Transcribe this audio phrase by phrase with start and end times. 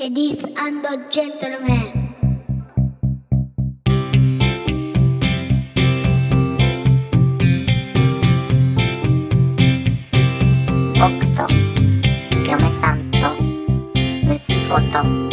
[0.00, 2.14] Ladies and gentlemen.
[10.94, 11.48] 僕と
[12.46, 13.34] 嫁さんと
[14.32, 15.27] 息子と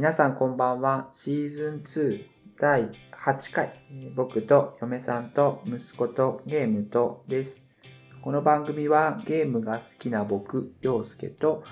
[0.00, 1.10] 皆さんこんばんは。
[1.12, 2.24] シーズン2
[2.58, 3.84] 第8回。
[4.16, 7.68] 僕と嫁さんと息子とゲームとです。
[8.22, 11.64] この番組はゲームが好きな僕、陽介と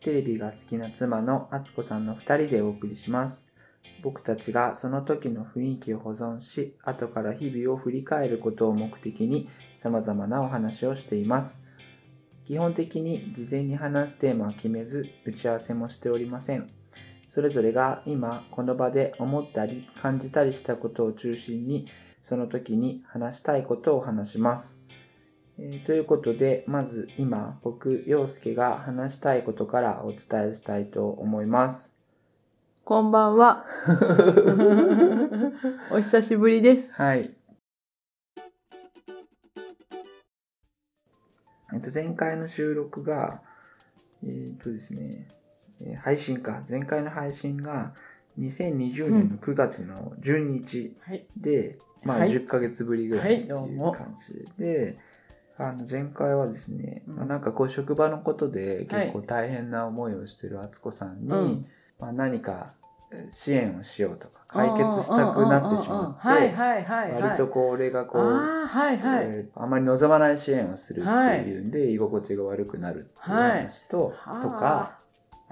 [0.00, 3.48] テレビが好きな妻の敦子さんの2人でお送りします。
[4.00, 11.60] 僕たちがその時の雰囲気を保存し、後から日々を振り返ることを目的に様々なお話をしています。
[12.44, 16.81] 基本的に事前に話すテーマは決めず、打ち合わせもしておりません。
[17.32, 21.86] それぞれが今この場で思ったり感じたりしたことを中心に
[22.20, 24.82] その時に話したいことを話します。
[25.58, 31.96] えーということでまず今僕陽介が話したいことからお伝えしたいと思います。
[32.84, 33.64] こんばんは。
[35.90, 36.92] お久しぶりです。
[36.92, 37.34] はい。
[41.72, 43.40] えっと前回の収録が
[44.22, 45.28] えっとですね
[45.84, 46.62] えー配信か。
[46.68, 47.92] 前回の配信が
[48.38, 51.26] 2020年の9月の12日、はい。
[51.36, 52.30] で、まあ、はい。
[52.30, 53.92] 10ヶ月ぶりぐらいっていうはいどうも。
[53.92, 54.96] 感じで、
[55.58, 57.16] あの前回はですね、うん。
[57.16, 59.06] まあ、なんかこう職場のことではい。
[59.06, 61.66] 結構大変な思いをしてる敦子さんに、うん。
[62.00, 62.72] まあ、何か
[63.12, 67.22] えー支援をしようとか解決したくなってしまって、はいはいはいはい。
[67.22, 69.24] 割とこう俺がこう、ああ、はいはい。
[69.26, 71.10] えーあまり望まない支援をするって
[71.48, 74.98] いうんで、居心地が悪くなるっていう話と、はいとか、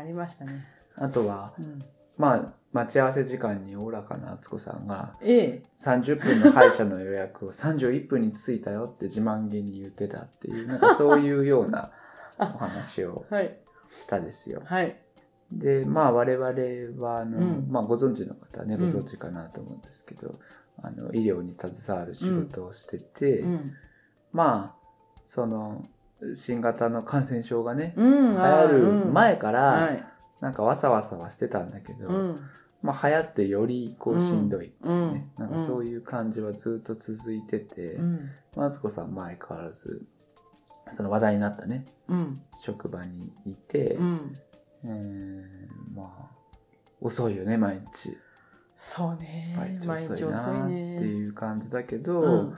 [0.01, 0.65] ありましたね。
[0.97, 1.85] あとは、うん、
[2.17, 5.63] まあ、待ち合わせ時間におおらかな敦子さんが、ええ。
[5.79, 11.93] 30分の歯医者の予約を31分に着いたよって自慢げに言ってたっていう、なんかそういうような
[12.39, 13.59] お話をはい。
[13.99, 14.63] したですよ。
[14.65, 14.97] はい。
[15.53, 20.39] で、まあ我々は、あの、うんまあご存知の方はね、ごうん存知かなと思うんですけど、
[20.83, 23.73] あの、医療に携わる仕事をしてて、うん。
[24.33, 25.87] まあ、その、
[26.37, 28.35] 新型の感染症がね、うん。
[28.35, 30.05] 流行る前かはら、い。
[30.41, 32.41] なんかわさわさはしてたんだけど、うん。
[32.83, 38.31] まあ流行ってよりこうしんどいっていうね、うんなんかそういう感じはずっと続いてて、うん。
[38.57, 40.03] マツコさん前変わらず
[40.91, 42.41] その話題になったねうん。
[42.63, 44.37] 職場にいて、うん。
[44.85, 46.31] えーまあ
[47.03, 48.17] 遅いよね毎日
[48.77, 49.55] そうね。
[49.57, 52.55] 毎日遅いなって遅いう感じだけど、うん。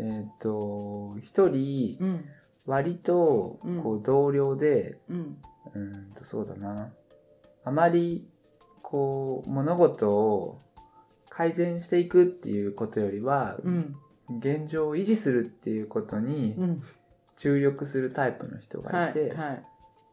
[0.00, 2.24] えっ、と一人うん。
[2.68, 5.36] 割とうんこう同僚でうん。
[5.74, 6.90] うーんとそうだな
[7.64, 8.26] あまり
[8.82, 10.58] こう物事を
[11.28, 13.96] 改善していくっていうことよりは、うん。
[14.38, 16.82] 現状を維持するっていうことにうん。
[17.36, 18.92] 注力するタイプの人はい。
[18.92, 19.64] がいて、はい。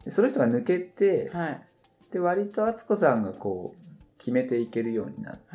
[0.05, 1.61] でその人が抜けて、はい。
[2.11, 5.45] で割と敦子さんがこう決めていけるようになって、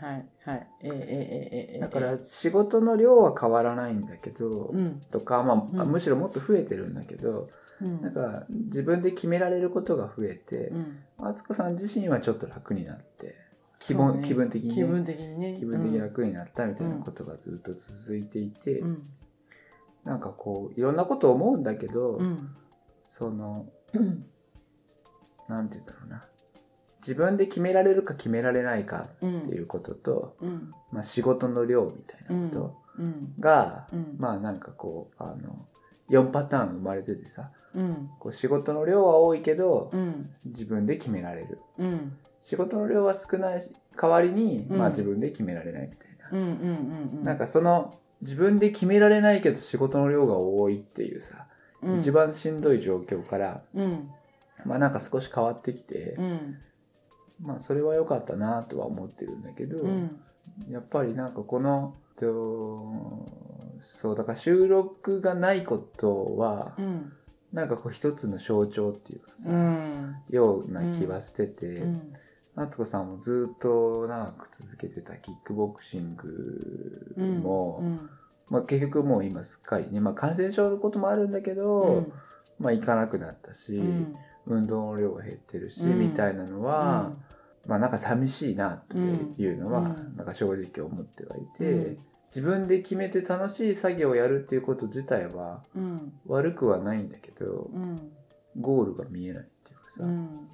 [0.00, 0.66] はいはい。
[0.80, 5.92] えー、えええだから仕事の量は変わらないんだけど、うんとか、まあ、うん。
[5.92, 7.50] むしろもっと増えてるんだけど、
[7.82, 8.00] うん。
[8.00, 10.98] なんか自分で決められることが増えてうん。
[11.18, 13.36] 敦子さん自身はちょっと楽になって
[13.78, 14.26] 気分,、ね。
[14.26, 15.54] 気分的にね、気分的にね。
[15.58, 19.02] 気分的に楽になったみたいなことがずっと続いていて、うん。
[20.04, 22.56] なんかこういろんなこと思うんだけど、うん。
[23.04, 24.24] そのうん
[25.46, 26.24] なんて言うんだろうな。
[27.10, 29.38] 自分で決められるか決められないかうん。
[29.40, 30.72] っていうことと、うん。
[30.92, 32.50] まあ、仕事の量みたいなこうん。
[32.50, 32.76] と
[33.40, 34.14] が、うん。
[34.16, 35.66] まあなんかこうあの
[36.08, 38.10] 4パターン生まれててさうん。
[38.20, 40.30] こう仕事の量は多いけど、うん。
[40.44, 42.16] 自分で決められるうん。
[42.38, 47.24] 仕事の量は少ないし代わりに、うんまあ、自分で決められないみたいな。
[47.24, 51.48] なんかその自分で決められないけど仕事の量が多いっていうさ、
[51.82, 54.10] うん、一番しんどい状況からうん。
[54.64, 56.56] まあなんか少し変わってきて、うん。
[57.40, 60.20] まあそれは良かったなとは思ってるんだけど、うん。
[60.68, 63.28] やっぱりなんかこのと
[63.80, 67.12] そうだから収録がないことは、うん。
[67.52, 70.16] なんかこう一つの象徴っていうかさ、うん。
[70.28, 72.12] ような気はしてて、うん。
[72.56, 78.10] 夏子さんもずっと長く続けてたキックボクシングも、うん。
[78.48, 82.12] まあ、結局もう今すっかりね、まあ、感染症のこともあるんだけど、
[82.58, 84.14] まあ行かなくなったし、うん。
[84.46, 87.12] 運動の量が減ってるし、うんみたいなのは、
[87.66, 91.98] まあなんか寂しいなというのは、うんなんか正直思ってはいて、うん
[92.30, 96.12] 自分で決めて楽しい作業をやるっていうこと自体はうん。
[96.26, 98.12] 悪くはないんだけど、うん。
[98.60, 100.48] ゴールが見えないっていうかさ、うん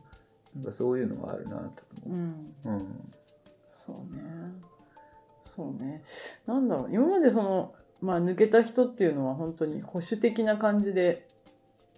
[0.55, 2.71] なんかそういうのはあるなと思うんう。
[2.71, 3.13] うん。
[3.69, 4.23] そうね
[5.45, 6.03] そうね
[6.47, 11.29] なんだろう今までそのまあ抜けた人っていうのは本当に保守的な感じで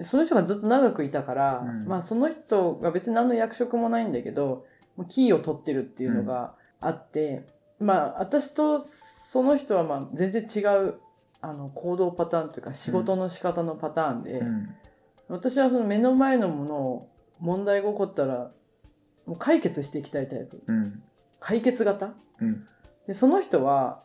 [0.02, 4.66] その人がずっと長くいたから、うんまあその人が別に何の役職もないんだけど
[5.04, 7.46] キーを取ってるっていうのがあって、
[7.80, 8.84] まあ私と
[9.30, 10.94] その人はまあ全然違う
[11.40, 14.74] あの行動パターンというか仕事の仕方のパターンで、うん。
[15.28, 18.50] 私はその目の前のものを問題が起こったら
[19.26, 21.02] もう解決していきたいタイプうん。
[21.38, 22.14] 解決型？
[22.40, 22.66] うん。
[23.06, 24.02] でその人は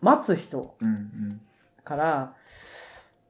[0.00, 0.88] 待つ人うん。
[0.88, 1.40] うん。
[1.84, 2.34] から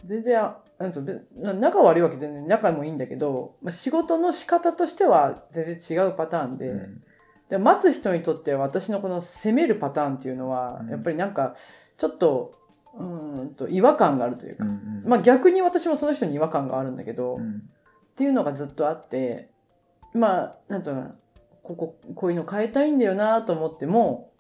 [0.04, 7.02] 全然あなんつう仲悪いわけ全然仲もいいんだけど、まあ、仕事の仕方としては全然違うパターンで,、うん
[7.50, 11.54] で待つ人にとっては私のこの攻めるパターンっていうのは、うんやっぱりなんか
[11.98, 12.54] ちょっと
[12.94, 15.02] うーんと違和感があるというか、うん。
[15.04, 17.56] まあ逆に私もその人に違和感があるんだけど、うん。
[17.56, 19.50] っていうのがずっとあって
[20.14, 21.14] まあなんていうのかな
[21.62, 24.30] こここういうの変えたいんだよなと思っても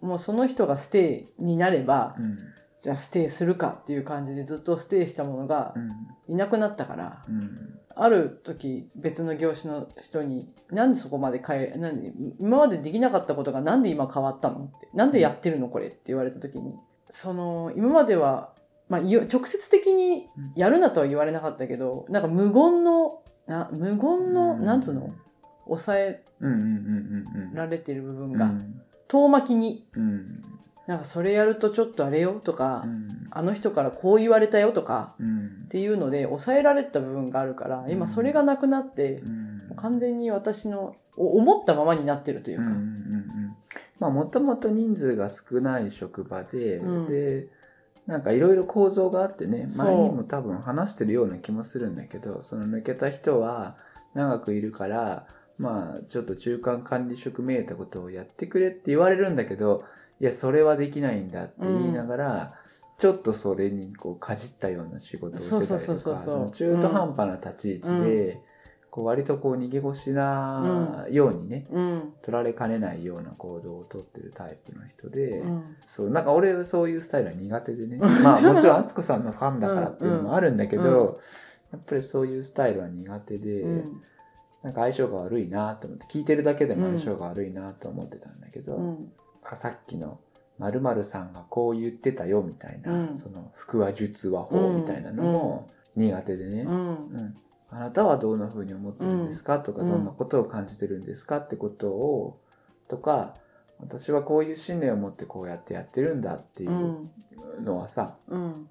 [0.00, 2.38] もうその人がステイになれば、うん。
[2.80, 5.90] じゃあステイするかっていう感じでずっとステイしたものがうん。
[6.28, 7.78] いなくなったから、うん。
[7.96, 16.76] ある時別の業種の人に「なんでそこまで変えなんで今までできなかったことがなんで今変わったの?」って「なんでやってるのこれ」って言われた時に
[17.10, 18.52] その今までは、
[18.88, 25.10] まあ、直接的にやるなとは言われなかったけどなんか無言のな無言の、なんつうの？
[25.66, 26.24] 抑え。
[27.54, 28.80] られてる部分が、うん。
[29.08, 30.42] 遠巻きにうん。
[30.88, 33.26] なんかそれやるとちょっとあれよとか、うん。
[33.30, 35.64] あの人からこう言われたよとかうん。
[35.66, 35.68] っ。
[35.68, 39.76] ていうので抑えられてた部分があるから今それがなくなって、うん。
[39.76, 43.56] 完全に私のお思ったままになってるというか、うんうんうん
[44.00, 47.06] まあもともと人数が少ない職場で、うん。
[47.06, 47.48] で
[48.06, 53.76] なんかいろいろ構造があってね前にも多分話してるような気もするんだけどその抜けた人は
[54.14, 55.26] 長くいるから
[55.58, 59.84] まあちょっと中間管理職めいたことをやってくれって言われるんだけど
[60.20, 62.54] いやそれはできないんだって言いながら、
[62.98, 68.40] ちょっとそれにこうかじったような仕事をしてたりとか中途半端な立ち位置で、
[68.90, 72.12] こう割とこう逃げ腰なようにね、うん。
[72.22, 75.76] 取られかねないような行動をとってるタイプの人で、うん。
[75.86, 77.98] そうなんか俺はそういうスタイルは苦手でね。
[78.02, 81.20] まあもちろん敦子さんのファンだからっていうのもあるんだけど、
[81.70, 84.02] やっぱりそういうスタイルは苦手で、うん。
[84.62, 89.12] なんか相性が悪いなと思って聞いてるだけでも相性が悪いなと思ってたんだけど、うん
[89.56, 90.20] さっきの
[90.58, 93.18] 〇〇さんがこう言ってたよみたいな、うん。
[93.18, 96.72] その腹話術話法みたいなのも苦手でね、うん。
[96.72, 97.34] うん。
[97.70, 99.60] あなたはどんな風に思ってるんですか？
[99.60, 101.38] とか、うんどんなことを感じてるんですか？
[101.38, 102.40] ってことを、
[102.88, 103.34] とか、
[103.78, 107.64] 私はこういう信念を持ってこうやってやってるんだっていううん。
[107.64, 108.68] のはさ、うん。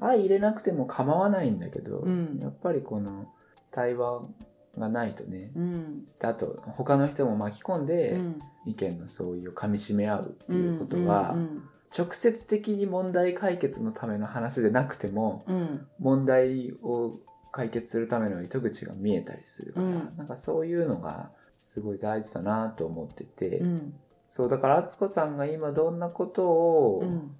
[0.00, 2.38] 相入れなくても構わないんだけど、うん。
[2.40, 3.32] やっぱりこの
[3.70, 4.22] 対話
[4.78, 6.04] がないとね、うん。
[6.18, 8.40] であと他の人も巻き込んでうん。
[8.66, 15.86] 意見の相違をかみしめ合うっていうことは、うん直接的に問題解決のための話でなくても、うん。
[16.00, 17.20] 問題を
[17.52, 20.12] 解決するための糸口が見えたりするから、うん。
[20.16, 21.30] なんかそういうのが
[21.64, 23.94] すごい大事だなと思ってて、うん。
[24.28, 27.36] そうだから敦子さんが今どんなことを、うん。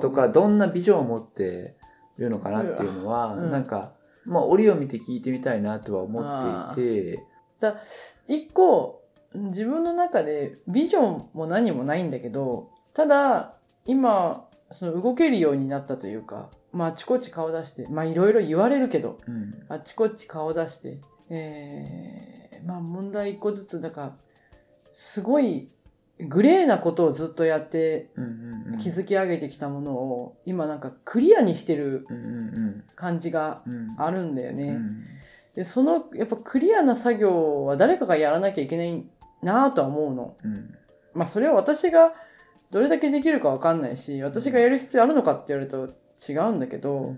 [0.00, 1.76] とかどんなビジョンを持って
[2.16, 3.50] いるのかなっていうのは、うん。
[3.50, 3.92] なんか
[4.24, 7.24] まあ折を見て聞いてみたいなとは思っていて、
[8.28, 9.02] 一個
[9.34, 13.54] 自分の中でビジョンも何もないんだけどただ
[13.86, 19.54] 今その動けるようになったというかまああちこち顔出してまあいろいろ言われるけどうん。
[19.68, 24.16] あちこち顔出してえーまあ問題一個ずつだから
[24.92, 25.68] すごい
[26.28, 28.10] グレーなことをずっとやって
[28.80, 32.06] 築き上げてきたものを今なんかクリアにしてる
[32.94, 33.62] 感じが
[33.96, 34.64] あるんだよね。
[34.68, 35.04] うん
[35.54, 39.04] でそのやっぱクリアな作業は誰かがやらなきゃいけない
[39.42, 40.36] なとは思うの。
[40.44, 40.74] うん。
[41.12, 42.12] まあそれは私が
[42.70, 47.16] どれだけできるかわかんないし私がやる必要あるのかって言われると違うんだけど、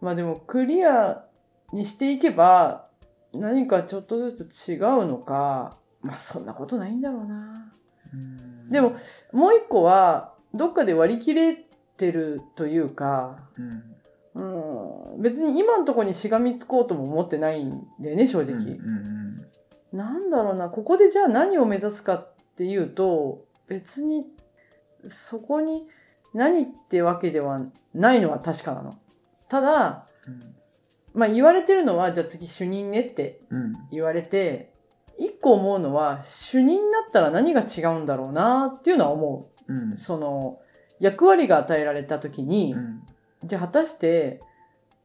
[0.00, 1.24] まあでもクリア
[1.72, 2.88] にしていけば
[3.32, 7.72] 何かちょっとずつ違うのかまあそんなことないんだろうな。
[8.12, 8.70] うん。
[8.70, 8.96] でも
[9.32, 11.56] もう一個はどっかで割り切れ
[11.96, 13.84] てるというか、うん。
[14.32, 18.54] うん、別に今のところにしがみつこうとも思ってないんだよね正直。
[18.54, 18.72] うんう
[19.16, 19.20] ん
[19.92, 24.26] なんだろうな、ここでじゃあ何を目指すかっていうと、別に
[25.08, 25.88] そこに
[26.32, 27.60] 何ってわけでは
[27.92, 28.96] ないのは確かなの。
[29.48, 30.06] ただ、
[31.12, 33.74] まあ言われてるのは、じゃあ次主任ねってうん。
[33.90, 34.72] 言われて、
[35.20, 39.72] 一個思うのは、主任になったら何が違うんだろうなっていうのは思う。
[39.72, 39.92] ん。
[39.92, 39.98] う。
[39.98, 40.58] その、
[40.98, 42.74] 役割が与えられた時に、
[43.44, 44.40] じゃあ果たして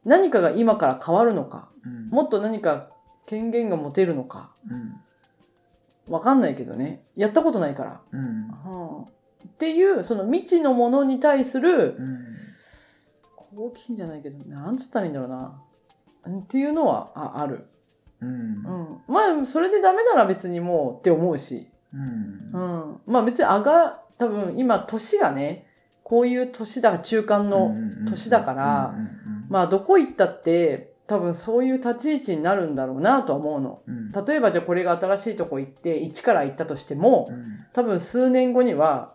[0.04, 2.08] 何かが今から変わるのか、うん。
[2.08, 2.90] もっと何か
[3.26, 6.12] 権限が持てるのかうん。
[6.12, 7.02] わかんないけどね。
[7.16, 8.48] やったことないから、うん。
[8.48, 9.10] はあ
[9.46, 12.26] っていうその未知のものに対するうん。
[13.56, 15.62] 好奇心じゃないけどなんつったらいいんだろうな。
[16.26, 17.66] うんっていうのはあある、
[18.20, 18.28] うん。
[18.28, 18.64] うん、
[19.08, 22.50] まあそれでダメなら別にもうって思うし、うん。
[22.52, 25.66] うん、まあ別にあが多分今年がね
[26.02, 27.74] こういう年だ中間の、
[28.08, 28.94] 年だから
[29.48, 33.80] まあどこ行ったって多分そういう立ち位置になるんだろうなとは思うの。
[33.86, 34.12] うん。
[34.12, 37.44] 例えばじゃあこれが新しいとこ行って一から行ったとしてもうん。
[37.72, 39.14] 多分数年後には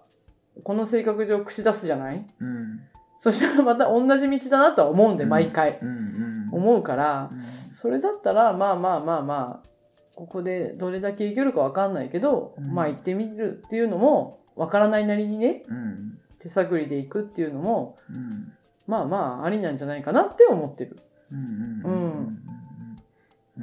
[0.63, 2.25] この性格上口出すじゃない？
[2.39, 2.81] うん。
[3.19, 5.29] そしたらまた同じ道だなとは思うんでうん。
[5.29, 5.79] 毎回。
[5.81, 7.41] うんうん思うからうん。
[7.41, 9.67] それだったらまあまあまあまあ
[10.15, 12.73] ここでどれだけいけるかわかんないけどうん。
[12.73, 16.17] まあ行ってみるっていうのもわからないなりにねうん。
[16.39, 18.53] 手探りで行くっていうのもうん。
[18.87, 20.97] まあまあありなんじゃないかなって思ってる。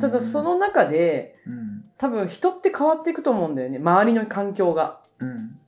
[0.00, 1.84] ただその中でうん。
[1.98, 5.00] 多分人って変わっていくと思うんだよね周りの環境が。
[5.18, 5.58] うん。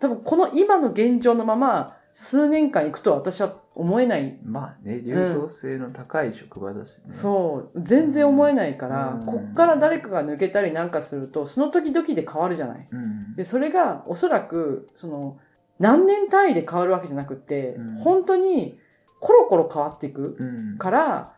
[0.00, 4.38] 多分この今の現状のまま数年間行くとは私は思えない。
[4.44, 7.80] まあね流動性の高い職場だしねそう。
[7.80, 12.86] 全然思えないから、うんこっから誰かが抜けたりなんかすると、その時々で変わるじゃない。
[12.90, 15.38] うんで、それがおそらく、その、
[15.78, 18.78] 何年単位で変わるわけじゃなくって、うん本当に
[19.20, 21.32] コロコロ変わっていくうんから、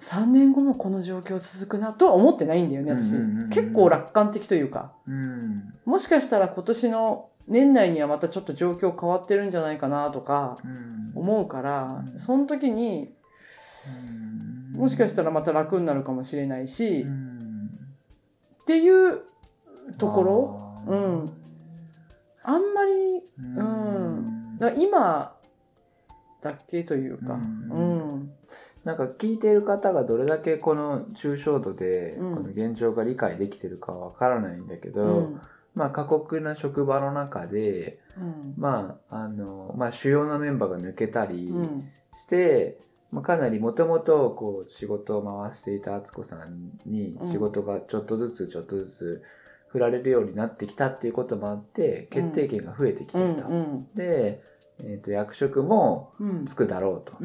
[0.00, 3.12] 3年後もこの状況続くなとは思ってないんだよね、私。
[3.14, 4.92] うんうんうんうん結構楽観的というか。
[5.08, 11.12] うんもしかしたら今年の年内にはまたちょっと状況変わってるんじゃないかなとかうん。
[11.14, 12.18] 思うから、うん。
[12.18, 13.14] その時に
[14.74, 14.80] うん。
[14.80, 17.70] もしかしたらまた楽になるかもしれないし、っうん。
[18.66, 19.22] ていう
[19.96, 21.32] ところうん。
[22.42, 23.22] あんまり
[23.56, 24.58] うん。
[24.58, 25.34] だ今
[26.40, 27.40] だけというか、ううん。
[28.20, 28.30] ん
[28.84, 32.34] なんか聞いている方がどれだけこの抽象度でうん。
[32.36, 35.40] この現状が理解できてるかわからないんだけど、うん
[35.78, 38.54] まあ過酷な職場の中で、うん。
[38.58, 41.88] まああのまあ、主要なメンバーが抜けたりうん。
[42.12, 42.80] して、
[43.12, 47.30] まあ、かなりもともとこう仕事を回していた敦子さんにうん。
[47.30, 49.22] 仕事がちょっとずつちょっとずつ
[49.68, 53.46] 振られるようになってきたっていうこともあって決定権が増えてきてうんた。
[53.46, 53.86] うん。
[53.94, 54.42] で、
[54.80, 56.44] えー、と役職もうん。
[56.44, 57.16] つくだろうと。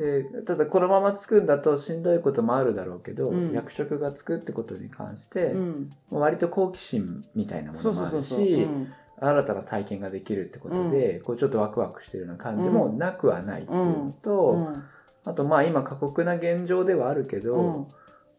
[0.00, 3.52] うんでただこのままつくんだとしんどいこともあるだろうけど、うん。
[3.52, 5.90] 役職がつくってことに関して、うん。
[6.10, 8.92] 割と好奇心みたいなものもあるしうん。
[9.20, 14.84] 新たな体験ができるってことで、こうちょっとワクワクしてるような感じもなくはないっていうのと、うん。
[15.26, 17.86] あとまあ今過酷な現状ではあるけど、うん。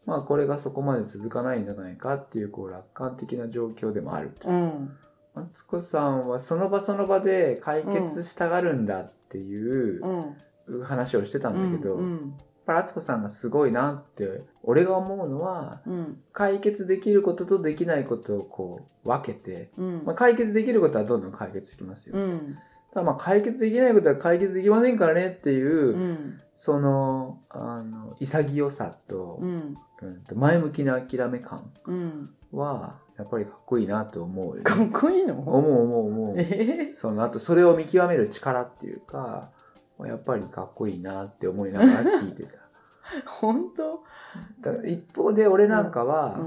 [0.04, 4.48] まあこれがそこまで続かないんじゃないかっていうこう楽観的な状況でもあると。
[4.48, 4.96] うん。
[5.34, 10.36] マツコさんはその場その場で解決したがるんだっていううん
[10.82, 12.34] 話をしてたんだけど、やっうん。
[12.64, 16.20] ぱり敦子さんがすごいなって俺が思うのはうん。
[16.32, 20.02] 解決できることとできないことをこう分けて、うん。
[20.04, 22.16] まあ、解決できることはどんどん解決してきますよ。
[22.16, 22.56] うん。
[22.92, 26.40] ただまあ解決できないことは解決できませんからねっていう、うん。
[26.54, 29.76] そのあの潔さと,、うん。
[30.02, 32.30] うんと前向きな諦め感うん。
[32.52, 35.34] はやっぱりかっこいいなと思うよね、かっこいいの？
[35.34, 36.34] 思う思う思う。
[36.38, 36.90] え？
[36.90, 39.50] ーそのあとそれを見極める力っていうか
[40.06, 42.58] やっぱりかっこいいなって思いながら聞いてた。
[43.26, 44.02] 本当？
[44.60, 46.38] だ一方で俺なんかうは、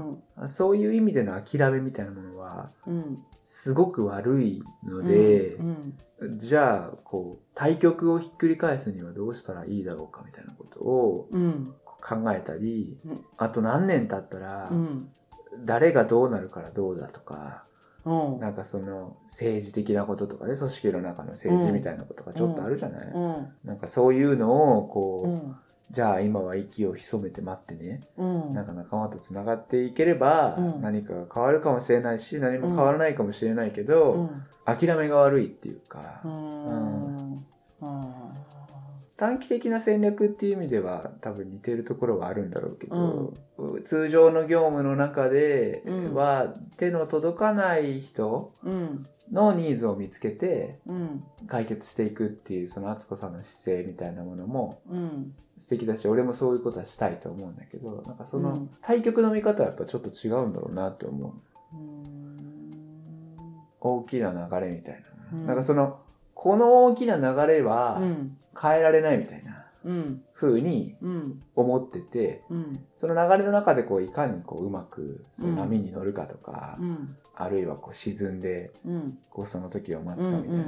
[0.44, 0.48] ん。
[0.48, 3.18] そういう意味での諦めみたいなものはうん。
[3.44, 5.98] すごく悪いので、うん
[6.38, 11.74] じゃあこう対局をひっくり返すにはどうしたらいいだろうかみたいなことをうん。
[11.84, 13.24] 考えたり、うん。
[13.36, 15.10] あと何年経ったらうん。
[15.64, 17.65] 誰がどうなるからどうだとか、
[18.06, 18.40] うん。
[18.40, 23.48] なんかその政治的なこととかね組織の中の政治みたいなことがちょっとあるじゃない、うん。
[23.64, 25.56] なんかそういうのをこう、うん。
[25.90, 28.54] じゃあ今は息を潜めて待ってね、うん。
[28.54, 30.80] なんか仲間とつながっていければうん。
[30.80, 34.42] 何かが変わるかもしれないし何も変わらないかもしれないけど、うん。
[34.64, 37.32] 諦めが悪いっていうか、うん。
[37.34, 37.46] うん
[39.16, 43.32] 短期的な戦略っていう意味では多分似てるところはあるんだろうけど、
[43.84, 46.14] 通常の業務の中でうん。
[46.14, 49.06] は手の届かない人うん。
[49.32, 51.24] のニーズを見つけてうん。
[51.46, 55.34] 解決していくっていうその敦子さんの姿勢みたいなものもうん。
[55.56, 58.70] 素敵だし俺もそういうことはしたいと思うんだけどなんかそうのん。
[58.82, 61.34] 対局の見方はやっぱちょっと違うんだろうなと思
[61.72, 61.76] う。
[61.76, 63.36] うん。
[63.80, 65.46] 大きな流れみたいな、うん。
[65.46, 66.00] なんかその
[66.36, 68.36] この大きな流れはうん。
[68.60, 70.22] 変えられないみたいなうん。
[70.34, 71.42] 風にうん。
[71.56, 72.84] 思っててうん。
[72.94, 77.16] その流れの中でこういかにこううまくその波に乗るかとか、うん。
[77.34, 79.18] あるいはこう沈んでうん。
[79.30, 80.58] こうその時を待つかみたい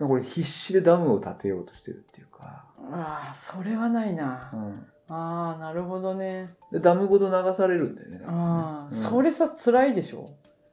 [0.00, 4.50] な、これ必死でダムを建てようとしてるっていうか、ああそれはないな。
[4.52, 4.86] うん。
[5.12, 6.54] ああなるほどね。
[6.72, 8.20] でダムごと流されるんだよね。
[8.26, 8.96] ああ、うん。
[8.96, 10.30] それさ辛いでしょ？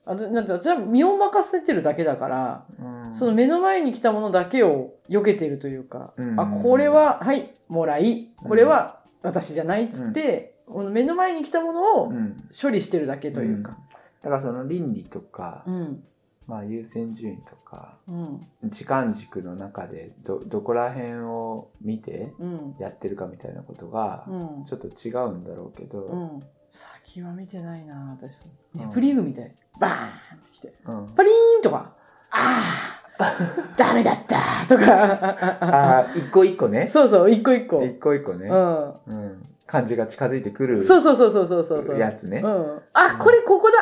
[0.07, 3.15] あだなんて私は身を任せてるだけだから、うん。
[3.15, 6.39] その目の前に来たものだけを避けてるというか、うん。
[6.39, 12.49] あこれははいもらいこれは私じゃないっつって、この目の前に来たものをうん。
[12.59, 13.77] 処理してるだけというか。
[14.21, 16.03] だからその倫理とか、うん。
[16.47, 18.41] まあ、優先順位とかうん。
[18.69, 22.75] 時間軸の中でどどこら辺を見てうん。
[22.79, 24.65] やってるかみたいなことがうん。
[24.65, 28.41] ちょっと違うんだろうけど、うん先は見てないな私。
[28.75, 28.81] うん。
[28.87, 30.73] ネプリーグみたいバーンってきて。
[30.85, 31.07] うん。
[31.15, 31.93] パリーンとか。
[32.31, 33.33] ああ
[33.75, 34.35] ダメだった。
[34.67, 35.13] とか。
[35.61, 36.87] ああ一個一個ね。
[36.87, 37.83] そうそう一個一個。
[37.83, 38.93] 一個一個ね、うん。
[39.07, 43.77] うん、感じが近づいてくるそうそうそうそうそうそうやつね、うん、あこれここだ。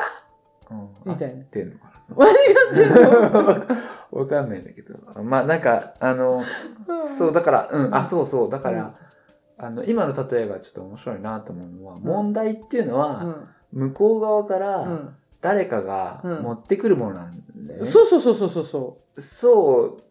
[0.72, 1.36] うん、みたいな。
[1.36, 2.20] 合ってんのかなその。
[2.20, 2.36] 間違
[2.72, 3.65] ってんの？
[4.12, 4.96] わかんないんだけど。
[5.24, 6.44] まあなんかあの
[7.06, 7.96] そうだからうん。
[7.96, 8.50] あそうそう。
[8.50, 8.96] だから、
[9.57, 15.15] あの今の例えがちょっと面白いなと思うのは、問題っていうのは、向こう側かうらん。
[15.41, 16.41] 誰かがうん。
[16.43, 20.01] 持ってくるものなんだよね、そうそうそうそうそうそそう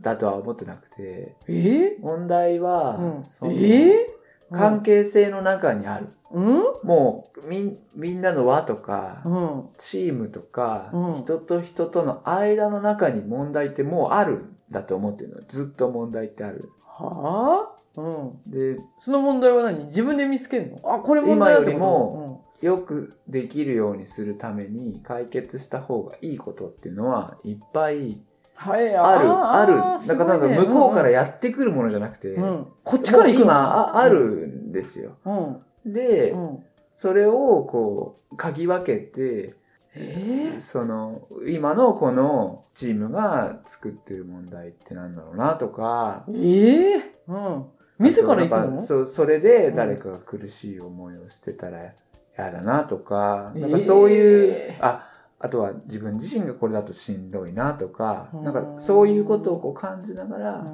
[0.00, 1.96] だとは思ってなくてうえ？
[2.00, 2.96] 問題は、
[3.42, 3.52] うん。
[3.52, 4.06] え？
[4.50, 6.62] 関係性の中にある、うん？
[6.84, 9.64] もうみんみんなの輪とか、うん。
[9.76, 11.14] チームとか、うん。
[11.16, 15.40] 人と人との間の中に問題ってもうあるんだと思ってるの。
[15.46, 16.70] ずっと問題ってある。
[16.86, 17.77] はあ？
[17.96, 18.32] うん。
[18.46, 19.86] でその問題は何？
[19.86, 20.94] 自分で見つけるの？
[20.94, 29.74] あこれ問題今よりもよくできるようにするために解決した方がいいことっていうのはいっぱいうんはいあるある。
[29.74, 32.42] ーだからすごいね向こうからやってくるものじゃなくて、うん。
[32.42, 35.16] うんこっちから行くのもう今ああるんですよ。
[35.24, 35.92] うん。
[35.92, 36.64] で、うん。
[36.90, 39.54] それをこう嗅ぎ分けて
[39.94, 46.24] ええその今のこのチームが作ってる問題ってなんだろうなとか。
[46.34, 47.64] ええうん
[47.98, 48.80] 自ら行くの？
[48.80, 51.92] そそれで誰かが苦しい思いをしてたら
[52.36, 55.04] 嫌だなとか、うんなんかそういう、えーあ
[55.40, 58.42] あとは自分自身がこれだとしんどいなとか、うん。
[58.42, 60.66] なんかそういうことをこう感じながら、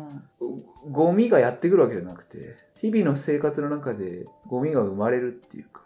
[0.90, 5.82] ゴミがやってくるわけじゃなくて日々の生活の中でゴミが生まれるっていうか。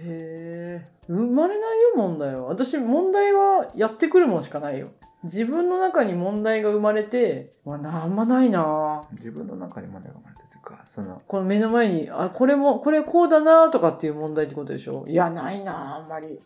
[0.00, 2.44] へえ生まれないよ問題は。
[2.44, 4.88] 私問題はやってくるもんしかないよ。
[5.24, 9.04] 自分の中に問題が生まれてまあなあんまないな。
[9.12, 11.22] 自分の中に問題が生まれてかその。
[11.28, 15.04] この目の前にあこれもこれこうだなとかっていう問題ってことでしょ？
[15.06, 16.40] いやないなあんまり。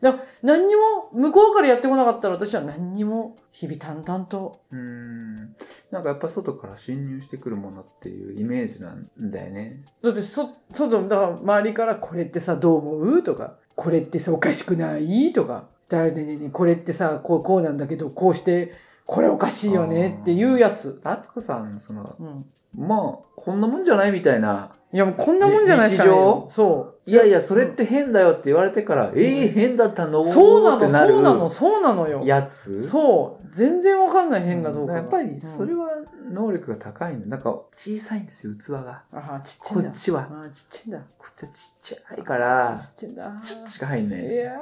[0.00, 4.60] だ何にも向こうからやってこなかったら私は何にも日々淡々と。
[4.72, 5.54] うーん。
[5.92, 9.84] なんかやっぱ外から侵入してくるものっていうイメージなんだよね。
[10.02, 18.72] だってそ外だから周りから「これってさどう思う?」とか「これってさおかしくない?」とか「だねねねこれってさこうこうなんだけどこうして
[19.06, 22.44] これおかしいよね」っていうやつ、敦子さんそのうん、
[22.74, 24.72] まあこんなもんじゃないみたいな。
[24.94, 26.46] いやもうこんなもんじゃないですか、ね、日常。
[26.50, 30.22] そいやいやそれって変だよって言われてから、ええ変だったの？
[30.22, 32.22] うそうなのそうなのそうなのよ。
[32.24, 32.86] やつ？
[32.86, 33.56] そう。
[33.56, 35.90] 全然わかんない変がどうかが、やっぱりそれは、は
[36.30, 37.26] 能力が高いの。
[37.26, 39.02] なんか小さいんですよ器が。
[39.12, 40.28] うんあちっちゃいこっちは。
[40.30, 40.98] あちっちゃいんだ。
[41.18, 43.36] こっちはちっちゃいからちっちゃいんだ。
[43.42, 44.52] ちょっとしか入んないいや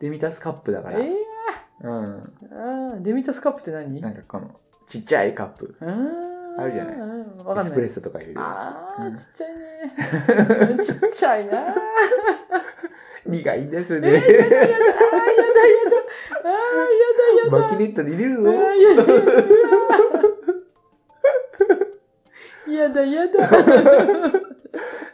[0.00, 0.98] デミタスカップだから。
[0.98, 1.12] ーいや
[1.82, 2.14] うん。
[2.14, 2.20] ー
[2.94, 4.00] あーデミタスカップって何？
[4.02, 4.50] なんかこの
[4.86, 5.76] ちっちゃいカップ。
[5.80, 10.84] あーあるじゃないうんわかんないエスプレッソとか入れるやあー、つうんちっちゃいね。
[10.84, 11.74] ちっちゃいな。
[13.26, 14.08] 苦いんですよやだ。
[14.08, 14.52] あー、ねやだやだ。
[16.42, 16.56] あー、や
[17.16, 17.58] だやだ。
[17.62, 19.20] マキネットで入れるぞあー、やだや
[22.66, 22.72] だ。
[22.72, 23.48] やだやだ。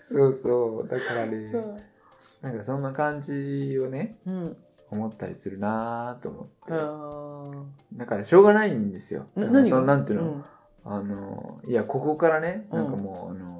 [0.02, 1.52] そうそうだからね
[2.40, 4.56] なんかそんな感じをねうん。
[4.90, 7.50] 思ったりするなーと思ってあ
[7.92, 9.44] だからしょうがないんですよー。
[9.44, 9.80] だからそが？
[9.82, 10.44] のなんていうの、ん
[10.84, 13.58] あのいやここからねうんなんかもう、あの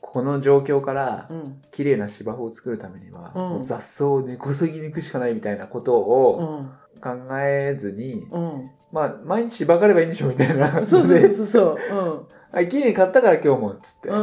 [0.00, 1.60] この状況からうん。
[1.70, 6.70] 綺麗な芝生を作るためには、うんもう雑草を根こそぎ抜くしかないみたいなことうをん。
[7.00, 8.70] 考えずに、うん。
[8.92, 11.76] まあ毎日芝刈ればいいんでしょみたいなそうそうでそうそう。
[12.52, 14.16] はい綺麗に買ったから今日もっつって、うん。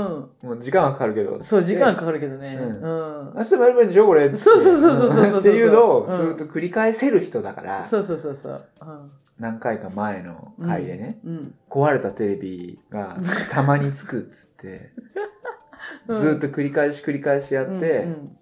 [0.43, 1.43] もう時間はかかるけどうん。
[1.43, 2.59] そう、時間かかかるけどね。
[2.61, 3.33] ううん。
[3.37, 8.61] 明日もやればいいんでしょこれそうそうそうそうそうっていうのをうんずっと繰り返せる人だから、そうそうそうそう。
[8.81, 11.55] うん何回か前の回でね、うん。
[11.69, 13.17] 壊れたテレビが
[13.51, 14.91] たまにつくっつって、
[16.07, 18.37] うんずっと繰り返し繰り返しやって、うん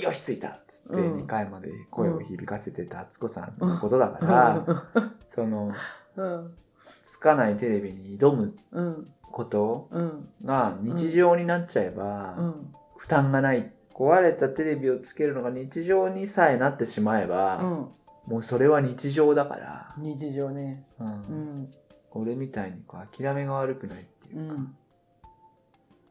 [0.00, 4.66] よしついたっつってうん2回まで声を響かせてた敦子さんのことだから、
[5.28, 5.72] その
[6.16, 6.54] うん。
[7.02, 9.06] つかないテレビに挑むうん。
[9.32, 10.28] ことうん。
[10.44, 12.74] が日常になっちゃえば、うん。
[12.96, 17.88] 負担がない壊れたテレビをつけるのが日常にさえなってしまえば、うん。
[18.28, 20.84] もうそれは日常だから、日常ね。
[21.00, 21.06] うん。
[21.06, 21.70] うん。
[22.10, 24.76] 俺みたいにこう諦めが悪くないっていううか、ん。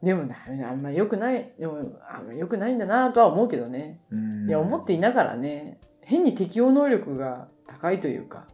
[0.02, 0.36] でもな
[0.70, 1.78] あんま良くないでも
[2.08, 4.02] あんま良くないんだなとは思うけどね。
[4.12, 4.48] うん。
[4.50, 8.48] いや思っていながらね変に適応能力が高いというか。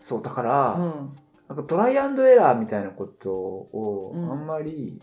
[0.00, 1.16] そうだから、うん。
[1.48, 4.30] なんかトライアンドエラーみたいなことをうん。
[4.30, 5.00] あんまり、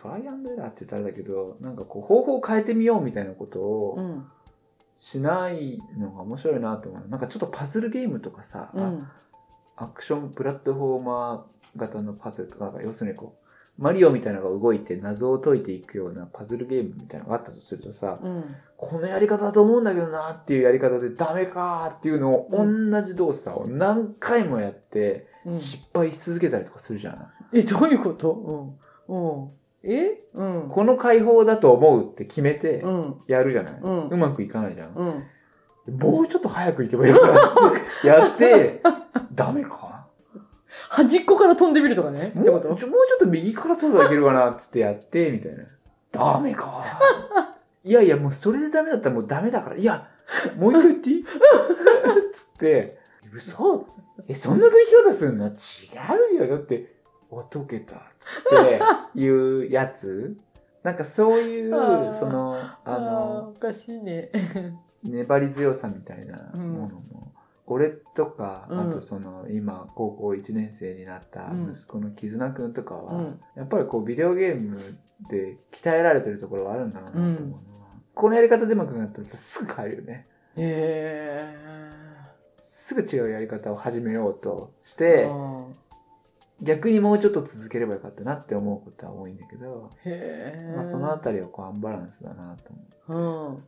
[0.00, 4.30] トライアンドエラーって言ったらあれだけどなんかこう方法を変えてみようみたいなことうをん
[4.98, 7.08] しないのが面白いなと思う。
[7.08, 9.08] なんかちょっとパズルゲームとかさ、うん。
[9.76, 13.38] アクションプラットフォーマー型のパズルとか要するにこ
[13.78, 18.56] うマリオみたいなのが動いて謎を解いていくようなパズルゲームみたいなのがあったとするとさ、うん。
[18.76, 25.54] このやり方だと思うんだけどなっていうやり方でダメかーっていうのを同じ動作を何回もやってうん。
[25.54, 27.30] 失敗し続けたりとかするじゃん。
[27.52, 28.78] えどういうこと？
[29.08, 29.16] うん。
[29.16, 29.50] うん
[29.82, 30.20] え？
[30.34, 30.68] うん。
[30.70, 33.20] この解放だと思うって決めてうん。
[33.26, 34.94] やるじゃない、ううんまくいかないじゃん。
[34.94, 35.98] うん。
[35.98, 37.50] もうちょっと早く行けばいいかなっ
[38.02, 38.82] てやって、
[39.32, 40.06] ダメか？
[40.90, 42.28] 端っこから飛んでみるとかね？
[42.28, 42.74] っもうてこと？
[42.74, 45.64] ちょもうちょっと右から取ればいけるかなっつってやって、みたいな。
[46.12, 47.00] ダメか？
[47.84, 49.76] いやいや、もうそれでダメだったらもうダメだから。
[49.76, 50.08] いや、
[50.56, 51.24] もう一回言っていい？
[51.24, 52.98] つって、
[53.32, 53.86] 嘘？
[54.26, 55.46] え、そんな解き方すんの？
[55.46, 55.50] 違
[56.34, 56.48] うよ。
[56.48, 56.97] だって、
[57.30, 58.02] お解けた。
[58.18, 60.36] つって いうやつ。
[60.82, 64.30] なんかそういうその、ああの、ーおかしいね。
[65.02, 67.32] 粘り強さみたいなものも、
[67.66, 68.80] 俺とか、うん。
[68.80, 73.40] あとその今高校1年生になった息子の絆くんとかは、うん。
[73.54, 74.78] やっぱりこうビデオゲーム
[75.28, 77.60] で鍛えられてるところはあるんだろうなと思うのは、
[78.14, 80.26] このやり方でうまくなったらすぐ変えるよね。
[80.56, 81.54] へ
[82.54, 85.30] すぐ違うやり方を始めようとしえて
[86.60, 92.72] 逆にもうちょっと続ければよかったなって思うことは多いんだけど、へえまあ、そのあたりはこうアンバランスだなと
[93.08, 93.64] 思う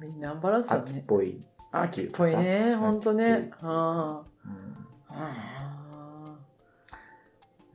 [0.00, 0.08] うん。
[0.08, 1.40] みんなアンバランスだ秋っねぽい、
[1.72, 2.36] 秋っぽい。
[2.36, 2.74] ね。
[2.76, 4.18] ほんとねうん。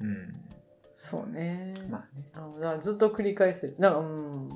[0.01, 0.35] うん、
[0.95, 1.73] そうね。
[1.89, 2.05] ま
[2.37, 2.67] あね。
[2.67, 4.49] あずっと繰り返せるなんかうん。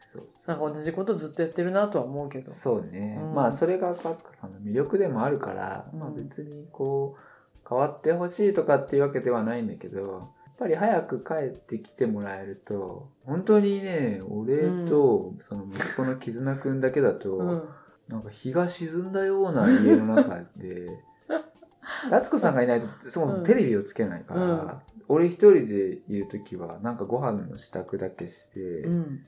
[0.00, 0.56] そうそう。
[0.56, 2.44] なんか同じことずっとやってるなとは思うけど。
[2.44, 3.34] そうね、うん。
[3.34, 6.00] まあそれが赤塚さんの魅力でもあるから、うん。
[6.00, 7.31] まあ別にこう
[7.68, 17.68] 変わってほしいとかっていうわけではないんだけどやっぱり早く帰ってきてもらえると本当にね俺とその息子の絆くんだけだと、うん。
[18.08, 21.02] なんか日が沈んだような家の中で
[22.10, 24.70] 夏子さんがいないとそもそもテレビをつけないから、うん。
[25.08, 29.20] 俺一人でいる時はなんかご飯の支度だけして、うん。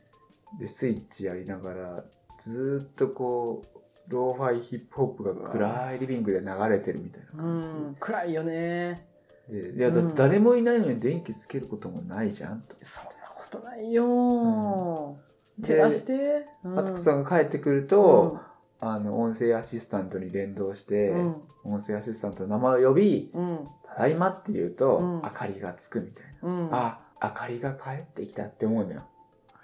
[0.59, 2.05] でスイッチやりながら
[2.39, 5.99] ずーっとこうローファイヒップホップが暗い。
[5.99, 7.97] リビングで流れてるみたいなう感じ、ん。
[7.99, 9.09] 暗いよね。
[9.49, 10.15] でいやだうん。
[10.15, 12.77] 誰もいないのに電気つけることもないじゃんと。
[12.83, 15.17] そんなことないよ。
[15.63, 16.47] 照でらして。
[16.65, 18.41] 敦子さんんが帰ってくると、
[18.81, 21.43] あの音声アシスタントに連動して、うん。
[21.65, 25.23] 音声アシスタントの名前を呼びうん「ただいま」って言うと、うん。
[25.23, 26.69] 明かりがつくみたいな、うん。
[26.73, 29.03] あ明かりが帰ってきたって思うのよ、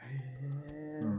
[0.03, 1.19] へうん。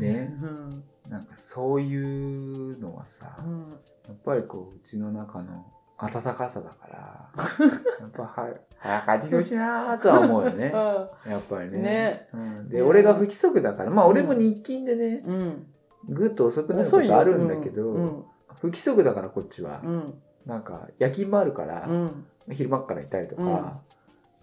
[0.00, 0.30] ね。
[0.30, 3.70] えうんなんかそういうのはさ、うん。
[4.06, 5.66] やっぱりこううちの中の
[5.98, 7.30] 温かさだから
[8.00, 10.72] やっぱは早く帰ってきてほしいなとは思うよね。
[11.26, 11.78] やっぱりね。
[11.78, 12.28] ね。
[12.32, 12.82] うん、でね。
[12.82, 15.66] 俺が不規則だからまあ俺も日勤でね、うん。
[16.08, 18.24] ぐっと遅くなることあるんだけど、うん。
[18.60, 20.22] 不規則だからこっちは、うん。
[20.44, 22.26] なんか夜勤もあるからう、ん。
[22.50, 23.80] 昼間っからいたりとか、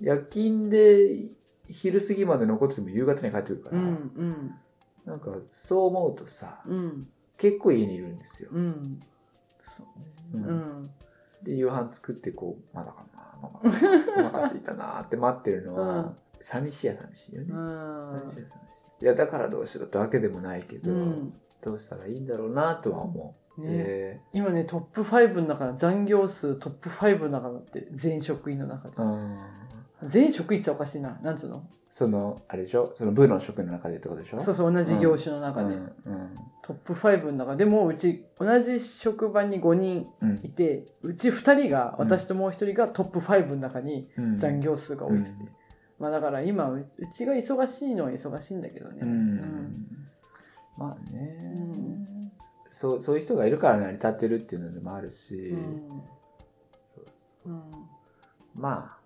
[0.02, 1.30] 夜勤で
[1.68, 3.90] 昼過ぎまで残ってても夕方に帰ってくるから、うんう
[4.24, 4.56] ん
[5.06, 7.08] なんかそう思うとさうん。
[7.38, 8.50] 結構家にいるんですよ。
[8.52, 9.00] うん。
[9.62, 9.84] そ
[10.34, 10.44] うね。
[10.46, 10.84] ううん。
[10.84, 10.90] ん
[11.44, 16.16] で夕飯作ってこうまだかなママかなお腹空いたなって待ってるのは、うん。
[16.40, 17.48] 寂しいや寂しいよね。
[17.52, 18.20] うん。
[18.20, 18.54] 寂しいや寂し
[19.02, 19.04] い。
[19.04, 21.34] いやだからどうしろってわけでもないけど、うん。
[21.62, 23.62] どうしたらいいんだろうなとは思う。
[23.62, 23.78] ね。
[23.78, 28.96] で今ねトップ5の中の残業数トップ5の中だって全職員の中で。
[28.98, 29.38] うん
[30.08, 31.20] 全職員っておかしいな。
[31.22, 31.64] なんつうの？
[31.90, 32.94] そのあれでしょ？
[32.98, 34.40] その部の職員の中でってことでしょ？
[34.40, 35.92] そうそう同じ業種の中で、うんうん。
[36.62, 37.56] トップ5の中。
[37.56, 40.40] でもうち同じ職場に5人うん。
[40.44, 44.38] いてうち2人が私ともう1人がトップ5の中にうん。
[44.38, 45.32] 残業数が多いって。
[46.00, 49.88] まあだから今ううちが忙しいのは忙しいんだけどね、うん。
[50.78, 52.32] まあね、うん。
[52.72, 55.56] そうそういう人がいるから成り立ってるっていうのでもあるし、
[58.56, 59.03] まあ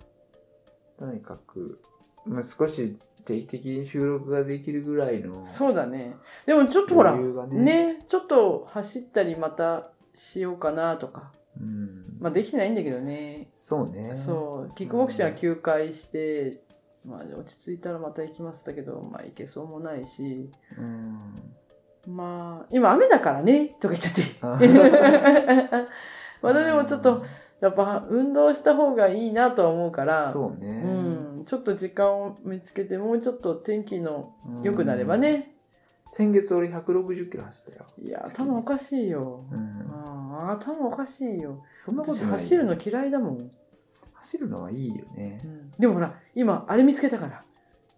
[0.98, 1.80] とにかく、
[2.26, 6.16] まあ、少し定期的に収録ができるぐらいのそうだね。
[6.46, 7.58] でもちょっとほらね。
[7.60, 11.34] ねちょっと走ったりまたしようかなとか。
[11.60, 12.06] うん。
[12.20, 13.50] まあできてないんだけどね。
[13.54, 14.16] そうね。
[14.16, 14.76] そう。
[14.76, 16.62] キックボクシングは休会して、
[17.06, 20.50] まあ落ち着いたらまた行きますだけどまあ行けそうもないし。
[20.78, 21.20] うん。
[22.08, 25.82] まあ今雨だからねとか言っちゃって。
[25.84, 25.84] あ
[26.42, 27.24] まだでもちょっと
[27.62, 30.82] やっぱ運動した方がいいなとは思うから、そうね。
[30.86, 35.56] うん、ちょっと時間を見つけて、もうちょっと天気の良くなればね。
[36.10, 37.86] 先月俺160キロ走ったよ。
[38.02, 39.44] いや、頭おかしいよ。
[39.52, 39.60] うん。
[39.92, 41.64] ああ、頭おかしいよ。
[41.84, 42.26] そんなこと。
[42.26, 43.52] 走るの嫌いだもん。
[44.14, 45.48] 走るのはいいよねう。
[45.48, 47.44] んでもほら、今、あれ見つけたから。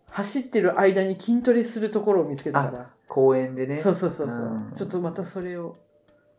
[0.09, 2.89] 走ってる間に筋トレするところを見つけたから。
[3.07, 3.75] 公園でね。
[3.75, 4.39] そうそうそうそう、う
[4.71, 5.77] んちょっとまたそれを、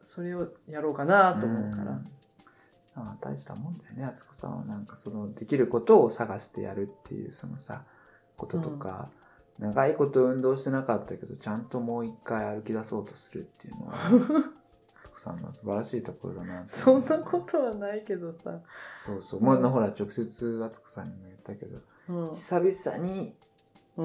[0.03, 1.93] それをやろうかなと思うから。
[1.93, 2.07] ん
[2.95, 4.65] ああ大したもんだよね、敦子さんは。
[4.65, 7.85] なんかその、できることを探してやるっていう、そのさ、
[8.37, 9.11] こととか、
[9.59, 13.95] 長いこと運動してなかったけど、ちゃんともう一回歩き出そうとするっていうのは、
[15.05, 18.61] 敦子さんの素晴らしいところだなそんなことはないけどさ。
[18.97, 19.41] そうそう。
[19.43, 23.37] まあ、ほら、直接敦子さんにも言ったけど、うん久々に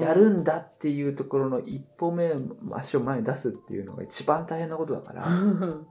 [0.00, 2.32] やるんだっていうところの一歩目、
[2.72, 5.26] 足を前に出すっていうのが一番大変なことだから、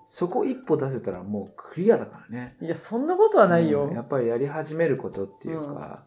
[0.05, 2.55] そこ一歩出せたらもうクリアだからね。
[2.61, 3.85] いや、そんなことはないよ。
[3.85, 3.93] うん。
[3.93, 6.03] やっぱりやり始めることっていうか、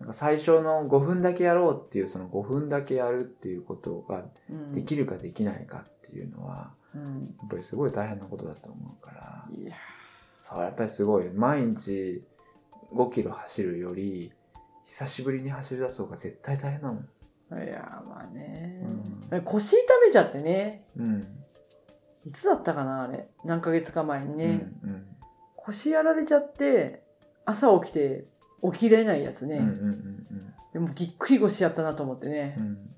[0.00, 4.74] なんか最初の5分だけやろうっていうその5分だけやるっていうことがうん。
[4.74, 7.02] できるかできないかっていうのはうん。
[7.38, 9.74] やっぱりすごい大変なことだと思うからいや、
[10.40, 12.24] そうやっぱりすごい毎日
[12.92, 14.32] 5キロ走るより
[14.84, 17.02] 久しぶりに走り出す方が絶対大変なの。
[17.52, 18.82] いや、まあね。
[19.30, 20.86] う腰痛めちゃってね。
[20.96, 21.26] うん。
[22.24, 23.28] いつだったかな、あれ。
[23.44, 24.72] 何ヶ月か前にね。
[24.82, 25.06] うん
[25.56, 27.02] 腰やられちゃって、
[27.46, 28.26] 朝起きて
[28.72, 29.56] 起きれないやつね。
[29.56, 32.62] うんうんうんでもぎっくり腰やったなと思ってねう。
[32.62, 32.90] ん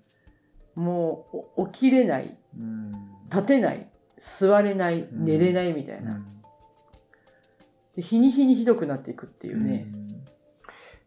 [0.74, 2.92] もうお起きれない、うん
[3.30, 6.24] 立てない、座れない、うん寝れないみたいな。
[7.94, 9.86] で日に日にひどくなっていくっていうね。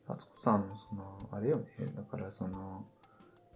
[0.08, 2.86] あつこさんのそのあれよねだからその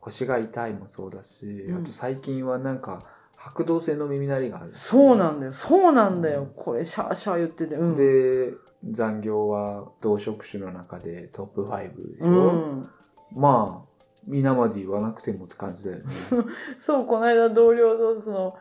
[0.05, 3.03] 腰が痛いもそうだし、うんあと最近はなんか
[3.35, 5.51] 白動性の耳鳴りがあるそうなんだよ。
[5.51, 6.47] そうなんだようん。
[6.55, 7.75] これシャーシャー言ってて。
[7.75, 7.95] うん。
[7.95, 8.53] で
[8.89, 12.47] 残業は同職種の中でトップ5でしょ、う
[12.81, 12.89] ん。
[13.33, 13.93] まあ
[14.27, 16.03] 皆まで言わなくてもって感じだよね
[16.79, 18.55] そう、この間同僚と、その、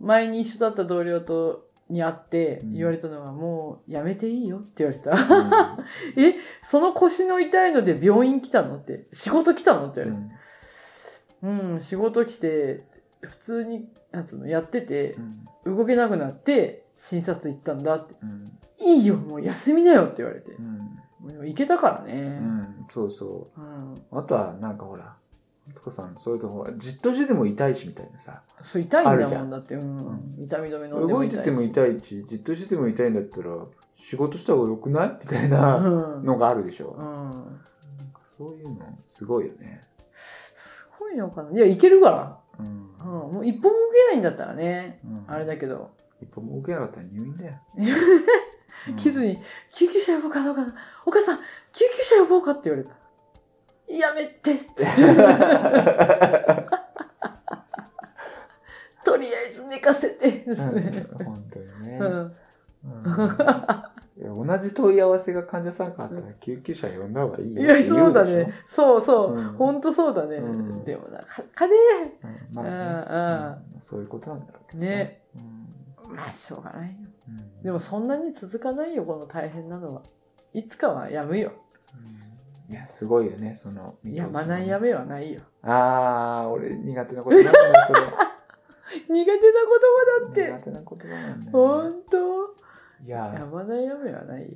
[0.00, 5.12] 前に一緒だった同僚と、に会ってうん言われたのが、もうやめていいよって言われた。
[6.20, 10.34] え、その腰の痛いので病院来たのって、仕事来たのってう言われんて。
[11.42, 12.84] うん、仕事来て、
[13.20, 15.16] 普通に、なんつうの、やってて
[15.64, 18.14] う、ん動けなくなって、診察行ったんだって。
[18.22, 20.60] うんいいよ、もう休みなよって言われてう。
[20.60, 20.96] ん
[21.26, 22.20] でも行けたからうね。
[22.28, 23.94] んそうそうん。
[23.94, 29.76] うあとはなんかほらあつこさんそういうとほらじっとしてても痛いしみたいなさそう、痛いんだもんだって。
[29.76, 29.98] うん。
[29.98, 33.46] う痛み止め飲んでも動いててもし痛いしじっとしてても痛いんだったら
[33.96, 35.18] 仕事した方が良くない？
[35.22, 36.24] みたいなうん。
[36.26, 37.04] のがあるでしょ、うん。
[37.96, 39.82] なんかそういうのすごいよね
[41.16, 41.50] いのかな。
[41.50, 42.38] いや、いけるから。
[42.58, 43.32] うん、うん。
[43.34, 45.00] もう一歩も動けないんだったらね。
[45.04, 45.90] うんあれだけど。
[46.22, 47.52] 一歩も受けなかったら入院だよ、
[48.96, 49.38] キズに、
[49.70, 50.74] 救急車呼ぼうかどうかな。
[51.04, 51.38] お母さん、
[51.72, 52.96] 救急車呼ぼうかって言われた。
[53.92, 54.64] やめてって
[59.04, 61.06] とりあえず寝かせてですうんね。
[61.24, 62.36] 本当にね、うん。
[64.18, 68.52] 同じ問い合わせが患者さんからあったら救急車呼んだ方がいいよいや、そうだね。
[68.64, 69.36] そうそう。
[69.36, 69.44] うん。
[69.52, 70.36] ほんとそうだね。
[70.36, 70.84] うん。
[70.84, 71.74] でもな、か金
[72.22, 72.54] うん。
[72.54, 73.66] まあね。
[73.74, 74.88] うんそういうことなんだろうけどさ。
[74.88, 75.22] ね。
[76.08, 76.16] うん。
[76.16, 76.96] まあ、しょうがないよ。
[77.28, 77.62] うん。
[77.62, 80.02] でもそんなに続かないよ、この大変なのは。
[80.54, 81.52] いつかはやむよ。
[81.94, 82.72] うん。
[82.72, 85.42] いやすごいよねそのやもまないやめはないよ。
[85.62, 88.00] ああ俺苦手な言葉なんそれ。
[89.08, 90.46] 苦手な言葉だって。
[90.46, 91.52] 苦手な言葉なんだね、ん
[92.04, 92.56] と
[93.04, 94.48] いややまない雨はないよ。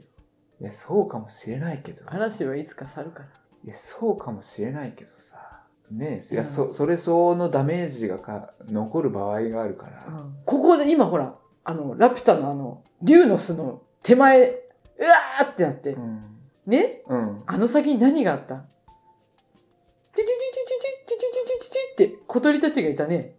[0.61, 2.03] いやそうかもしれないけど。
[2.07, 3.29] 嵐はいつか去るから。
[3.65, 5.47] いやそうかもしれないけどさ。
[5.91, 10.07] ねえいや、うんそそれ相応のダメージがか残る場合があるから、
[10.47, 14.53] ここで今ほら、あの、ラピュタのあの、竜の巣の手前、う
[15.03, 15.95] わーってなって。
[15.95, 16.23] う、ん。
[16.67, 17.03] ね？
[17.09, 17.43] うん。
[17.45, 18.55] あの先に何があった？
[18.55, 18.67] ティティ
[20.15, 23.35] ティティティティティティティティって小鳥たちがいたね。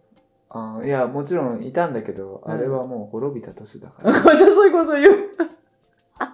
[0.54, 5.14] あーいやもちろんいたんだけど、うんあれはもう滅びた年だか まらたそういうこと言う。
[6.18, 6.28] また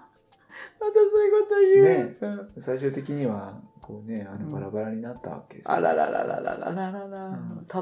[0.81, 1.85] そういうこと言う。
[1.85, 7.38] ねうん最終的にはこうねあうんのバラバラになったわけですあららららららららら。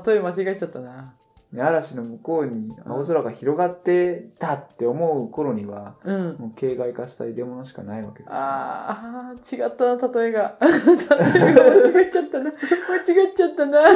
[0.07, 1.15] 例え間違えちゃったな。
[1.57, 6.37] ね嵐の向こうに青空が広がってたって思う頃には、うん。
[6.39, 10.57] もう形骸化した入れ物しかないわけですよああ、違ったな、例えが。
[10.61, 12.51] 例えが間違えちゃったな。
[12.51, 13.81] 間違えちゃったな。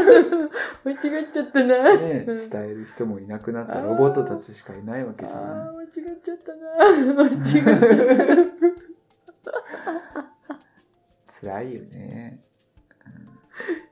[0.84, 1.96] 間違えちゃったな。
[1.96, 6.66] ね、慕える人もいなくなったロボットたちしかいないわけじゃあなあ、間違えちゃったな。
[7.14, 8.40] 間違えちゃった。
[8.42, 8.50] い
[11.40, 12.40] 辛いよね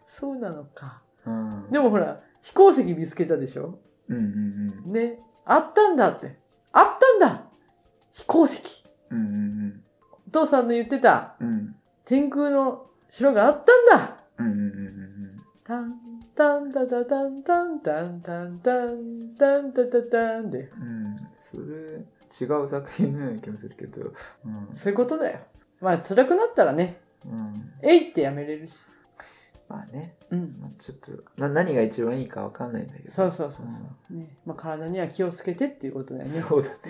[0.06, 1.02] そうなのか。
[1.26, 3.78] うんでもほら、飛行石見つけたでしょ？
[4.08, 5.18] うんうんね。
[5.44, 6.38] あったんだって。
[6.72, 7.44] あったんだ
[8.14, 8.62] 飛行石。
[9.10, 9.82] うんうんうん
[10.28, 11.76] お父さんの言ってたうん。
[12.06, 16.00] 天空の城があったんだうんうんうんうんタン
[16.34, 20.70] タンタタタンタンタンタンタンタンタタタンで。
[20.80, 20.82] うん。
[20.82, 21.16] うん。
[21.36, 21.62] それ、
[22.40, 24.12] 違う作品のような気もするけど。
[24.46, 24.70] うん。
[24.72, 25.40] そういうことだよ。
[25.82, 27.72] まあ辛くなったらね、うん。
[27.82, 28.78] えいってやめれるし。
[29.68, 30.16] まあね。
[30.30, 30.56] うん。
[30.60, 33.10] まあ、ちょっとな、何が一番いいかわかんないんだけど。
[33.10, 33.72] そうそうそうそ
[34.10, 34.14] う。
[34.16, 34.38] ね。
[34.46, 36.30] まあ体には気をつけてっていうことだよね。
[36.30, 36.76] そうだね。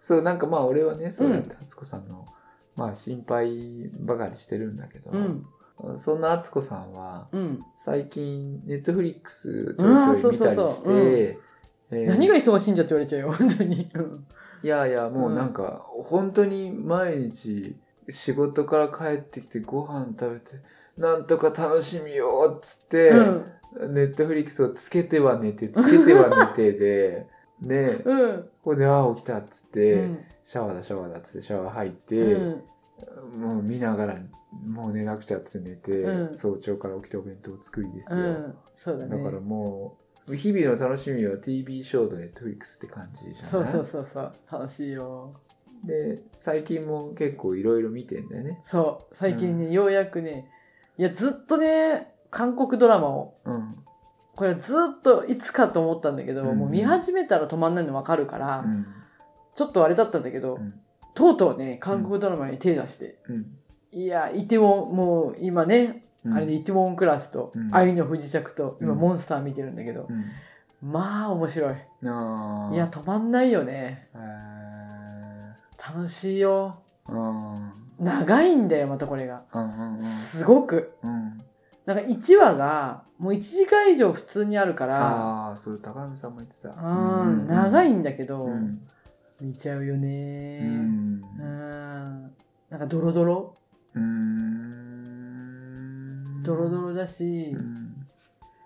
[0.00, 2.26] そう、なんかまあ俺はね、そうやって敦子さんの、
[2.74, 5.44] まあ心配ばかりしてるんだけど、うん。
[5.98, 7.64] そんな敦子さんは、うん。
[7.76, 11.38] 最近、ネットフリックスちょいちょい見たりしそううんて、
[11.90, 13.90] えー何が忙しいんじゃって言われちゃうよ、 本当に。
[13.94, 14.26] うん
[14.60, 17.76] いやいや、もうなんか、本当に毎日
[18.10, 20.46] 仕事から帰ってきてご飯食べて、
[20.96, 23.44] なんとか楽しみよっつって、うん。
[23.94, 27.26] ネットフリックスをつけては寝て、つけては寝てで、
[27.60, 28.42] ね、うん。
[28.42, 32.62] ここで、ああ、起きたっつって、うんシャワーだ、シャワーだっつってシャワー入って、うん。
[33.38, 34.18] もう見ながら、
[34.66, 38.18] もう寝なくちゃっつって寝て、うん早朝から起きてお弁当作りですよ。
[38.18, 38.54] うん。
[38.74, 39.16] そうだね。
[39.18, 43.42] だからもう、日々の楽しみは TV ショートネットフリックスって感じじゃない？
[43.44, 44.32] そうそうそうそう。
[44.50, 45.40] 楽しいよ。
[45.84, 48.60] で、最近も結構いろいろ見てんだよね。
[48.62, 49.14] そう。
[49.14, 50.50] 最近ね、ようやくね、
[50.96, 53.76] いや、ずっとね、韓国ドラマを、うん。
[54.34, 58.86] これずっといつかと思ったんだけど、うんもう見始めたら止まんないの分かるから、うん。
[59.54, 60.74] ちょっとあれだったんだけど、うん
[61.14, 63.46] とうとうね、韓国ドラマに手出して、うん。
[63.90, 70.24] いや、イテウォン、もう今ね、うんあれでイテウォンクラスと、うん愛の不時着と、今うんモンスター見てるんだけど、うん。
[70.92, 71.72] まあ面白い。
[71.72, 71.74] い
[72.06, 74.08] や、止まんないよね。
[74.14, 76.82] え楽しいよ。
[77.98, 79.42] 長いんだよ、またこれが。
[79.98, 80.94] すごく。
[81.02, 81.42] うん。
[81.86, 86.70] なんか1話が、もう1時間以上普通にあるから、ああ、それ高見さんも言ってた。
[86.70, 88.80] うん、長いんんだけど、うん。
[89.40, 90.64] 見ちゃうよねう。
[90.66, 92.32] んうん。
[92.70, 93.56] なんかドロドロ
[93.94, 94.47] うん。
[96.48, 98.06] ドロドロだしう、ん。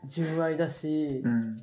[0.05, 1.57] 純愛だしう、ん。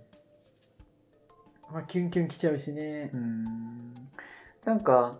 [1.71, 3.09] まあ、キュンキュンきちゃうしね。
[3.13, 3.17] う。
[3.17, 3.93] ん。
[4.65, 5.19] なんか、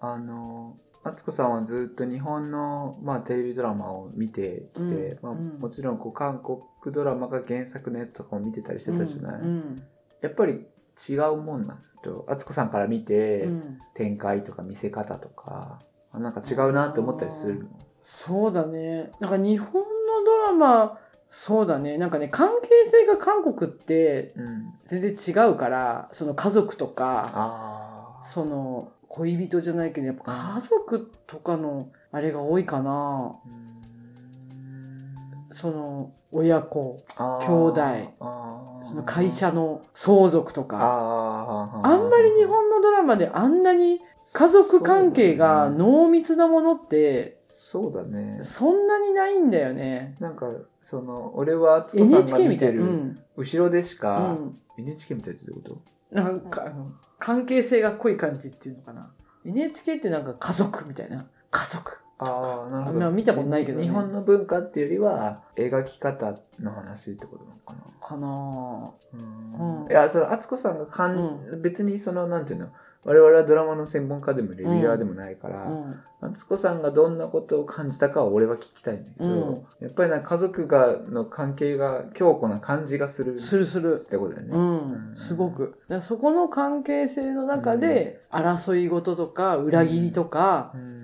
[0.00, 5.38] あの、敦子さんはずっと日本の、まあ、テレビドラマを見てきて、まあ、うん。
[5.38, 6.58] うんもちろんこう韓国
[6.92, 9.82] ドラマが原作のやつとかも見てたりしてたじゃない、うん。
[10.20, 10.66] やっぱり
[11.08, 13.78] 違うもんなんと敦子さんから見て、うん。
[13.94, 15.78] 展開とか見せ方とか
[16.12, 17.68] あなんか違うなって思ったりするの？
[18.02, 19.12] そうだね。
[19.20, 19.84] なんか日本
[20.20, 21.96] のドラマ、そうだね。
[21.96, 24.74] なんかね、関係性が韓国ってうん。
[24.86, 33.36] 全然違うから、その家族とか、その恋人じゃないけど、やっぱ家族とかのあれが多いかな。
[35.52, 37.80] その親子、兄弟。
[38.82, 40.78] その会社の相続とか。
[40.80, 44.00] ああんまり日本のドラマであんなに
[44.32, 50.16] 家族関係が濃密なものってそうだねそんなにないんだよね。
[50.20, 52.48] なんかその俺は敦子さんが。
[52.48, 53.18] 見てるうん。
[53.36, 54.58] 後ろでしうか、ん。
[54.78, 56.72] NHK みたいってどういうこなんか、
[57.18, 59.12] 関係性が濃い感じっていうのかな。
[59.44, 61.26] NHK ってなんか家族みたいな。
[61.50, 62.00] 家族。
[62.18, 68.06] とああなるほど、まあ見たことないけどね日本の文化っていうよりは描き方の話ってことなのかな？
[68.06, 72.68] かなうんうんいやそれ敦子さんがかん、別にそのなんていうの？
[73.04, 76.00] 我々はドラマの専門家でもレビュアーでもないから、うん。
[76.20, 84.04] 敦子さんがどんなことを感じたかは俺は聞きたいんだけど、やっぱりなんか家族がの関係が強固な感じがするするするっ。
[84.04, 84.52] てことだよね。
[84.54, 85.16] うん。
[85.16, 85.80] すごく。
[86.02, 91.00] そこの関係性の中で、争い事とか、裏切りとか、うん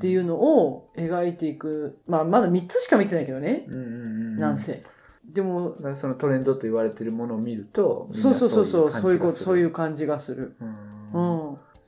[0.00, 1.98] ていうのを描いていく。
[2.06, 3.66] まあ、まだ3つしか見てないけどね。
[3.68, 4.82] なんせ。
[5.30, 10.56] でも、そのトレンドと言われてるものを見るとそうなそうそうそう、そういうこと、そういうう感じがする。
[11.12, 11.39] うん。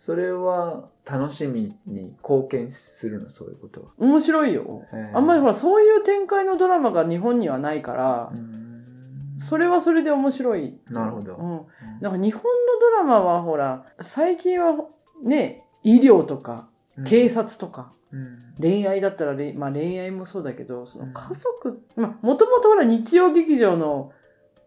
[0.04, 3.30] それは楽しみに貢献するの？
[3.30, 3.86] そういうことは。
[3.98, 4.82] 面白いよ。
[5.14, 10.76] あんまりほら、そういう展開のドラマが日本にはないからう、んそれはそれで面白い。
[10.88, 12.00] なるほどうん。
[12.00, 12.48] なんか日本の
[12.80, 14.74] ドラマはほら、最近は
[15.22, 16.68] ね、医療とか、
[17.06, 24.10] 警察とか、うん恋愛だったら恋、まあ恋愛もそうだけど、そのうん家族、まあもともとほら日曜劇場の、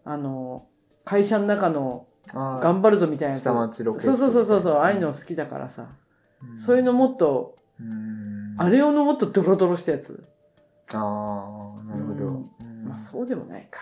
[0.02, 0.66] あの、
[1.04, 3.38] 会社の中の頑張るぞみたいな。
[3.38, 5.88] 下町ロケそうそうそうそうそう、ああいうの好きだからさ、
[6.42, 6.58] うん。
[6.58, 8.54] そういうのもっと、うん。
[8.58, 10.26] あれ用のもっとドロドロしたやつ。
[10.92, 12.44] ああなるほど、
[12.84, 13.80] まあそうでもないか。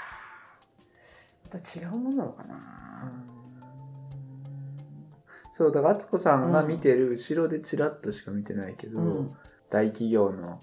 [1.53, 3.13] また違うものなのかな。
[5.53, 9.31] そうだから敦子さんが見てる後ろでチラッとしか見てないけど、うん。
[9.71, 10.61] 大企業の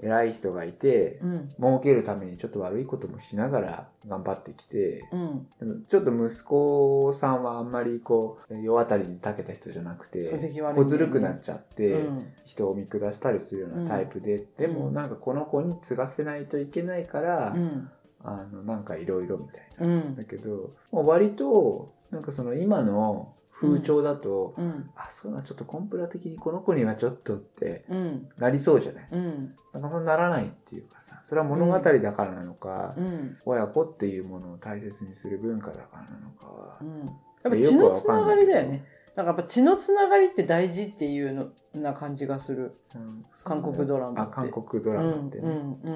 [0.00, 1.48] 偉い人がいて、うん。
[1.58, 5.46] 儲けるためにちょっと悪いこともしながら頑張ってきて、うん。
[5.58, 10.52] でもちょっと息子さんはあんまりこう、世渡りに長けた人じゃなくて、ね。
[10.74, 12.32] 小ずるくなっちゃって、うん。
[12.44, 17.90] 人を見下したりするようなタイプで、でもなんかこの子に継がせないといけないから、うん。
[18.22, 19.86] あの、なんかいろいろみたいな。
[19.86, 20.16] うん。
[20.16, 23.34] だけど、もう割と、なんかその今の
[23.64, 24.90] 風潮だと、うん。
[24.96, 28.28] あ、そういうのはちょっとコンプラ的にこの子にはちょっとってうん。
[28.38, 29.08] なりそうじゃない？
[29.12, 29.54] うん。
[29.72, 33.36] なんかそうならないっていうかさ、それは物語だからなのか、うん。
[33.44, 36.78] 親子っていうものを大切にする文化だからなのかは。
[36.80, 36.98] う、ん。
[37.06, 38.84] やっぱ血のつながりだよね。
[39.16, 42.74] なんかやっぱ血のつながりって大事っていうのな感じがする。
[42.94, 43.24] うん。
[43.44, 44.34] 韓国ドラマあ、って。
[44.34, 45.42] 韓国ドラマってね。
[45.44, 45.94] うんうん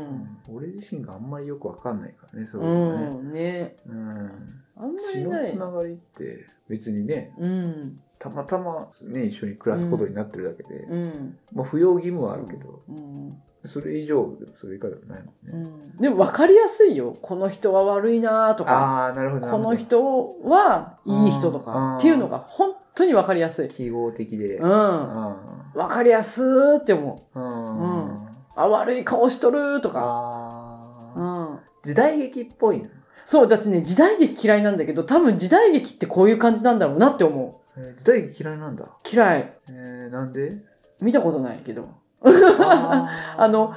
[0.48, 0.56] うん。
[0.56, 3.30] 俺自身があんまりよくわかんないからね、そうういうのね。
[3.30, 3.76] んね。
[3.86, 4.62] うん。
[4.78, 5.50] あんま血のりない。
[5.50, 8.00] つながりって別にね、うん。
[8.18, 11.38] たまたまね、一緒に暮らすことになってるだけで、うん。
[11.52, 13.38] まあ不要義務はあるけど、うん。
[13.64, 15.70] それ以上、それ以下でもないもうんね。
[15.70, 15.96] ん。
[16.00, 17.16] でも分かりやすいよ。
[17.20, 19.48] この人は悪いなとかああ、なるほど。
[19.48, 21.96] この人はいい人とあかー。
[21.98, 23.68] っていうのが本当に分かりやすい。
[23.68, 24.58] 記号的で。
[24.58, 24.70] うん。
[24.70, 25.36] あ
[25.74, 27.38] 分かりやすーって思う。
[27.38, 27.42] ー。
[27.42, 28.28] うん。
[28.56, 30.00] あ悪い顔しとるとか。
[30.02, 31.58] あうーん。
[31.82, 32.88] 時代劇っぽいの。
[33.30, 38.84] そうだってね時代劇嫌いなんだけど多分時代劇ってこういう感じなんだろうなって思えー時代劇嫌いなんだ？
[38.84, 40.56] う嫌いえー、なんで？
[41.02, 41.90] 見たことないけど
[42.22, 43.74] あー あの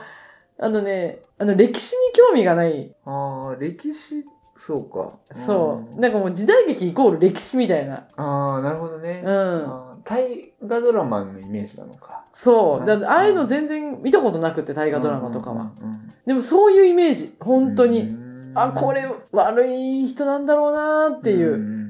[0.57, 4.23] あのねあの歴史に興味がないあー歴史、
[4.57, 5.17] そうか。
[5.33, 5.97] そう。
[5.97, 8.05] んなんかもう時代劇イコール歴史みたいな。
[8.15, 9.23] ああ、なるほどね。
[9.25, 9.67] うん。
[10.03, 12.25] 大河ドラマのイメージなのか。
[12.31, 12.85] そう。
[12.85, 15.71] だうんああいうの全然見たことなくて、大河ドラマとかは。
[15.81, 16.11] うんうんうん。
[16.27, 17.35] でもそういうイメージ。
[17.39, 18.15] 本当うに。
[18.53, 20.75] んあ、これ悪い人なんだろう
[21.11, 21.81] なっていう。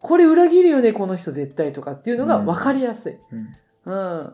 [0.00, 3.18] これ裏切るよね、この人絶対とかっていうのが分かりやすい。
[3.86, 4.32] うん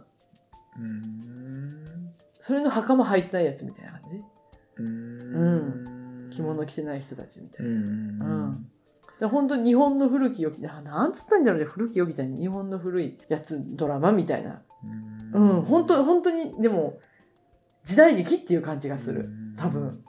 [0.76, 2.12] うん。
[2.40, 4.22] それの袴履いてないやつみたいな感じ？
[4.78, 7.72] うん着物着てない人たちみたいな。
[7.72, 7.82] うんう
[8.52, 8.70] ん
[9.20, 14.62] で本当に日本の古き良き、あなんつったんだろうね、古き良きじゃない日本の古いやつ、ドラマみたいな。
[15.32, 17.00] うん、本当本当に、でも、
[17.84, 19.28] 時代劇っていう感じがする。
[19.56, 20.04] 多分。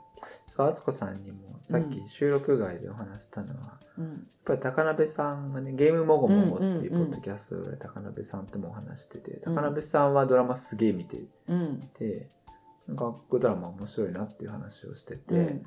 [0.60, 4.26] そう敦子さんにもさっき収録外でお話したのは、やっうん。
[4.44, 11.80] ぱり高鍋さんがねゲームもごもごっていうポッドキャストで高鍋さんともお話してて、うん高鍋さんはドラマすげえ見てうん。
[11.94, 12.28] て
[12.96, 15.62] 韓国ドラマ面白いなっていう話をしてて、うん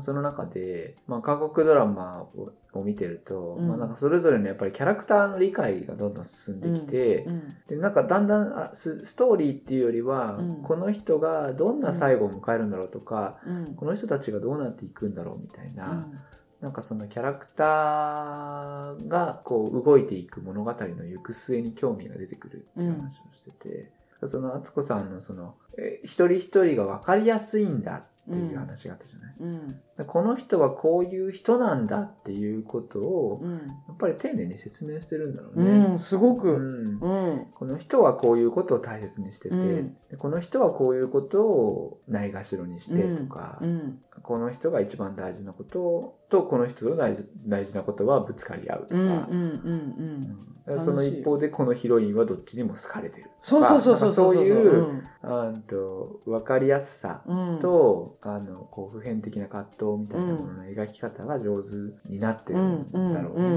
[0.00, 3.68] その中で、まあ、韓国ドラマをを見てると、うん。
[3.68, 7.54] まあ、なんかそれぞれのやっぱりキャラクターの理解がどんどん進んできて、うん。
[7.68, 10.62] でなんかだんだんあスストーリーっていうよりは、うん。
[10.62, 13.74] この人がどんな最後を迎えるんだろうとか、うん。
[13.74, 16.18] この人たちがどうなっていくんだろうみたいな、うん。
[16.62, 23.90] なんかそのキャラクターがこう動いていく物語の行く末に興味が出てくるっていう話をしてて、
[24.26, 29.80] その敦子さんのそのえ一人一人が分かりやすいんだっていう話があったじゃない、うん。
[30.04, 33.52] この人はこういう人なんだっていうことをうん。
[33.52, 33.58] や
[33.92, 35.94] っぱり丁寧に説明してるんだろううね。
[35.94, 35.98] ん。
[35.98, 36.50] すごうく。
[36.50, 37.46] んうん。
[37.54, 43.98] この人はこういうことを大切にしてて、うんでこの人はこういうことをないがしろにしてとか、うん。
[44.22, 54.12] この人が一番大事なこととこの人の大事大事なことはぶつかり合うとか、その一方でこのヒロインはどっちにも好かれてるとそうかそうそうそう。
[54.12, 55.62] そういう、うん。
[55.62, 57.58] と分かりやすさうん。
[57.58, 61.70] と、あのこう普遍的な葛藤みたいなものの描き方が上手
[62.08, 62.72] になってるうん。
[62.72, 63.14] んうん。
[63.14, 63.54] だろうね、うん。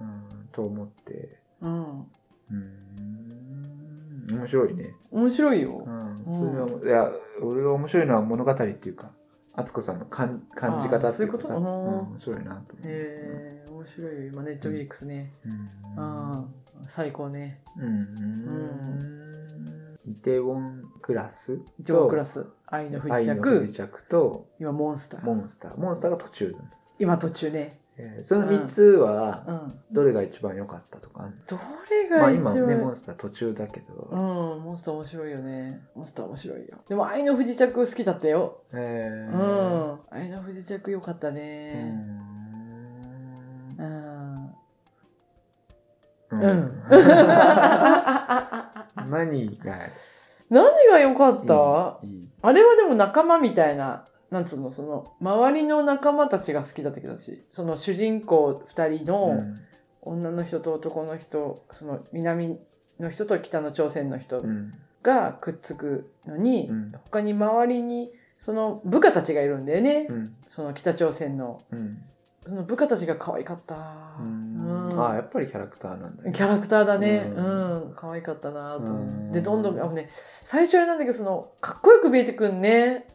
[0.00, 2.00] うんと思ってうん。
[2.00, 2.84] うん
[4.30, 5.90] 面白いね、面白いよう。
[5.90, 7.12] ん、それは、いや
[7.42, 9.10] 俺が面白いのは物語っていうか
[9.54, 14.24] 敦子さんの感感じ方っていうかさういうことうん面白いなと思え、面白いよ。
[14.26, 15.32] 今、ネットフリックスね。
[15.44, 16.44] うんあ
[16.82, 17.60] あ、最高ね。
[17.78, 25.24] うんイテウォンクラス一応クラス、愛の不時愛の不時着、着と今、モンスター。
[25.24, 26.56] モンスターモンスターが途中
[26.98, 27.80] 今、途中ね。
[27.96, 29.74] えーその3つはうん。
[29.92, 31.56] どれが一番良かったとかあんのど
[31.90, 34.16] れまあ今が一番、ねモンスター途中だけど、う
[34.58, 35.80] ん、モンスター面白いよね。
[35.94, 36.78] モンスター面白いよ。
[36.88, 38.62] でも、愛の不時着好きだったよ。
[38.72, 39.36] えーう
[39.94, 40.00] ん。
[40.10, 41.84] 愛の不時着良かったうね。
[41.84, 44.46] んうん。
[46.30, 46.82] ううん。
[48.96, 49.90] 何が？
[50.50, 51.98] 何が良かった？
[52.42, 59.44] あれはでも仲間みたいな、なんつうの、その、周りの仲間たちが好きだったけどし、その主人公2人の
[60.02, 62.58] 女の人と男の人、その南
[63.00, 64.74] の人と北の朝鮮の人うん。
[65.02, 66.92] がくっつくのに、うん。
[67.04, 70.06] 他に周りにその部下たちがいるんだよね。
[70.08, 70.36] うん。
[70.46, 72.02] その北朝鮮のうん
[72.44, 73.74] その部下たちが可愛かった。
[74.20, 77.32] うんうんああやっぱりキャラクターなんだねキャラクターだね。
[77.34, 77.92] ううんん。
[77.96, 80.10] 可愛かったなとで、どんどん、あのね、
[80.42, 83.06] 最初あれなんだけど、その、かっこよく見えてくんね。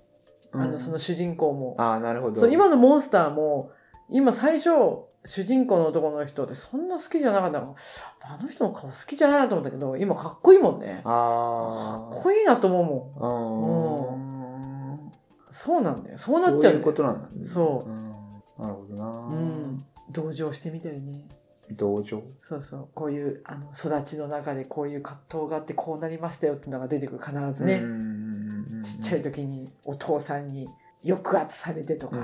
[0.51, 1.75] あの、うんその主人公も。
[1.77, 3.71] ああなるほどそう、今のモンスターも、
[4.09, 4.69] 今最初、
[5.25, 7.75] 主人公の男の人ってそんな好きじゃなかったの。
[8.21, 11.01] あの人の顔好きじゃないなと思ったけど、今かっこいいもんね。
[11.03, 14.11] かあっこいいなと思うもん。
[14.11, 15.11] あうん
[15.51, 16.17] そうなんだよ。
[16.17, 18.09] そうなっちゃう,、そういうことなんだねそううん
[18.60, 19.86] なるほどなうん。
[20.12, 21.24] 同情してみたりね。
[21.72, 22.24] 同情？
[22.41, 22.88] そうそう。
[22.93, 27.82] こういう、あの、育ちの中でこういう葛藤があってこうなりましたよっていうのが出てくる必ずね。
[28.84, 30.68] ちっちゃい時にお父さんに
[31.05, 32.18] 抑圧されてとか、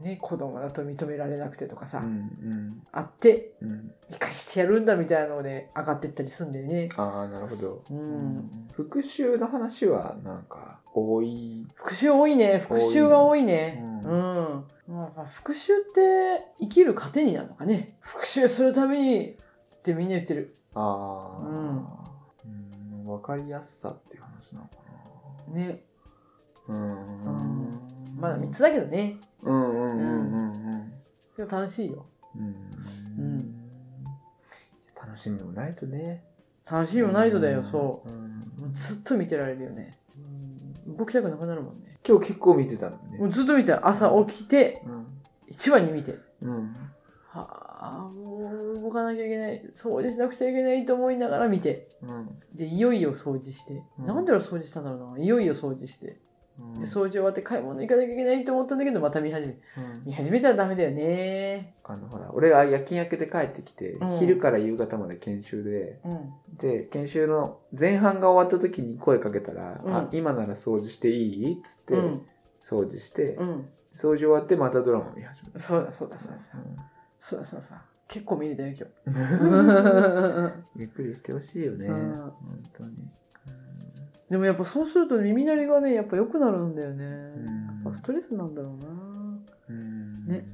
[0.00, 6.90] ね、子供だと認められなくてとかさ、うんうんうんあって、うんうん理解してやるんだみたいなので上がってったりすんだよね。
[6.98, 8.68] ああなるほどうん。
[8.72, 11.66] 復讐の話はなんか多い？
[11.74, 12.58] 復讐多いね。
[12.58, 13.80] 復讐が多いね。
[13.82, 14.94] ううん。
[14.94, 17.96] まあ、復讐って生きる糧になるのかね。
[18.00, 19.36] 復讐するためにっ
[19.82, 20.56] てみんな言ってる。
[20.74, 21.46] ああ
[22.44, 24.76] うん分かりやすさっていう話なのか
[25.48, 25.82] ね。
[26.68, 27.80] なうん
[28.16, 29.16] まだ3つだけどね。
[29.42, 30.92] うんうんうんうんうん
[31.36, 32.06] でも楽しいよ。
[32.36, 32.44] うん
[33.18, 33.54] うん
[34.94, 36.22] 楽しみもないとね
[36.70, 38.10] 楽しいもないとだよ、そう
[38.72, 39.98] ずっと見てられるよね。
[40.86, 41.91] うん動きたくなくなるもんね。
[42.06, 45.06] 今日結構見てたのねもうずっと見て朝起きて、うん
[45.48, 46.18] 一番に見て。
[46.40, 46.74] うん
[47.28, 47.46] は
[47.78, 49.62] あ、もう動かなきゃいけない。
[49.76, 51.88] 掃除しなくちゃいけないと思いながら見て。
[52.02, 53.82] うんで、いよいよ掃除して。
[53.98, 55.24] うんなんで俺掃除したんだろうな。
[55.24, 56.20] いよいよ掃除して。
[56.80, 59.52] 掃除終わって買い物行かなきゃいけないと思ったんだけど、また見始め。
[59.52, 61.74] うん見始めたらダメだよね。
[61.84, 66.32] あのほら俺が夜勤明けて帰ってきて、うん昼から夕方まで研修でうん。
[66.56, 72.22] で研修の前半が終わった時に声かけたら「うんあ今なら掃除していい?」っつって、うん。
[72.60, 73.68] 掃除して、うん。
[73.94, 76.38] 掃除終わってまたドラマ見始めた、そうだそうだそうだ。
[77.18, 77.82] そうだそうだ。
[78.08, 80.52] 結構見れたよ、今うん日。
[80.80, 82.32] ゆっくりしてほしいよね、うん本
[82.72, 82.90] 当に、
[84.32, 87.04] でもやっぱそうすると耳鳴りがね、やっぱ良くなるんだよね。
[87.04, 87.12] うん
[87.84, 88.86] やっぱストレスなんだろうな。
[89.68, 90.46] うんね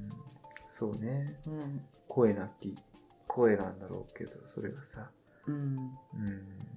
[0.66, 1.80] そうねうん。
[2.08, 2.74] 声なき
[3.28, 5.12] 声なんだろうけどそれがさ、
[5.46, 5.92] うん。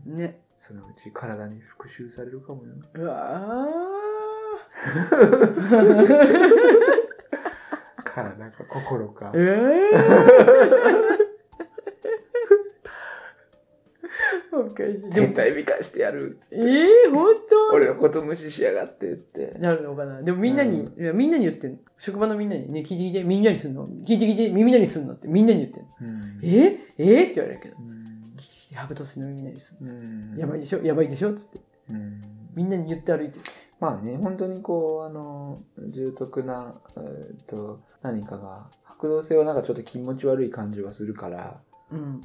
[0.06, 0.42] うん、ね。
[0.58, 3.58] そのうち体に復讐されるかもようわ
[8.06, 9.40] 体か心かー。
[9.40, 11.31] えー、
[14.90, 16.56] おかし絶対美化してやるっつって。
[16.56, 17.76] えー、本当？
[17.76, 19.56] 俺のこと無視しやがってって。
[19.60, 20.22] なるのかな？
[20.22, 21.78] でもみんなに、ういやみんなに言ってんの？
[21.98, 23.88] 職場のみんなに、ね、聞いて聞いて、みんなにすんの？
[23.88, 25.14] 聞いて聞いて、耳鳴りすんの？
[25.14, 25.90] ってみんなに言ってんの？
[26.02, 26.40] うん。
[26.44, 27.76] ええー、って言われるけど。
[27.80, 27.92] うん。
[28.38, 29.94] 聞いてハブトスの耳鳴りすんの。
[29.94, 30.38] うん。
[30.38, 30.82] やばいでしょ？
[30.84, 31.34] やばいでしょ？
[31.34, 31.60] つって。
[31.90, 32.22] うん。
[32.56, 33.42] みんなに言って歩いてる。
[33.80, 35.60] まあね本当にこうあの
[35.90, 41.60] 重篤な、えー、と何かが白動性はなんかちょっと気持ち悪い感じはするから、
[41.92, 42.00] うん。
[42.00, 42.22] うん、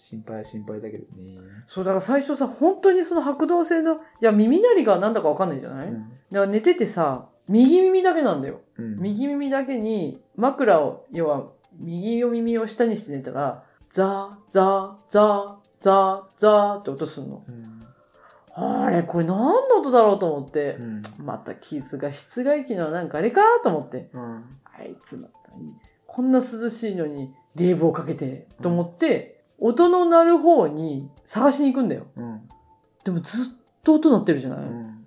[0.00, 8.60] 心配は心配だけどね、そう、だから最初さ、本当にその白動性の、いや、耳鳴りがなんだかわかんないじゃない、だから寝ててさ、右耳だけなんだよ。
[8.78, 8.96] うん。
[9.00, 11.48] 右耳だけに枕を、要は、
[11.78, 17.44] 右耳を下にして寝たら、ザー、ザー、ザー、ザー、ザーって音すんの。
[17.48, 17.82] うん。
[18.54, 21.02] あれ、これ何の音だろうと思ってう、ん。
[21.18, 24.44] また傷が室外機のなんかあれかと思って、うん。
[24.64, 25.34] あいつまた、
[26.06, 32.06] こんな涼しいのに冷房かけて、と思って、音の鳴る方に探しに行くんだよ。
[32.16, 32.48] うん。
[33.04, 33.44] でもずっ
[33.84, 35.06] と音鳴ってるじゃない、うん。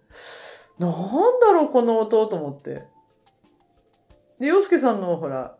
[0.80, 2.86] なんだろうこの音と思って。
[4.40, 5.56] で、洋介さんのほら、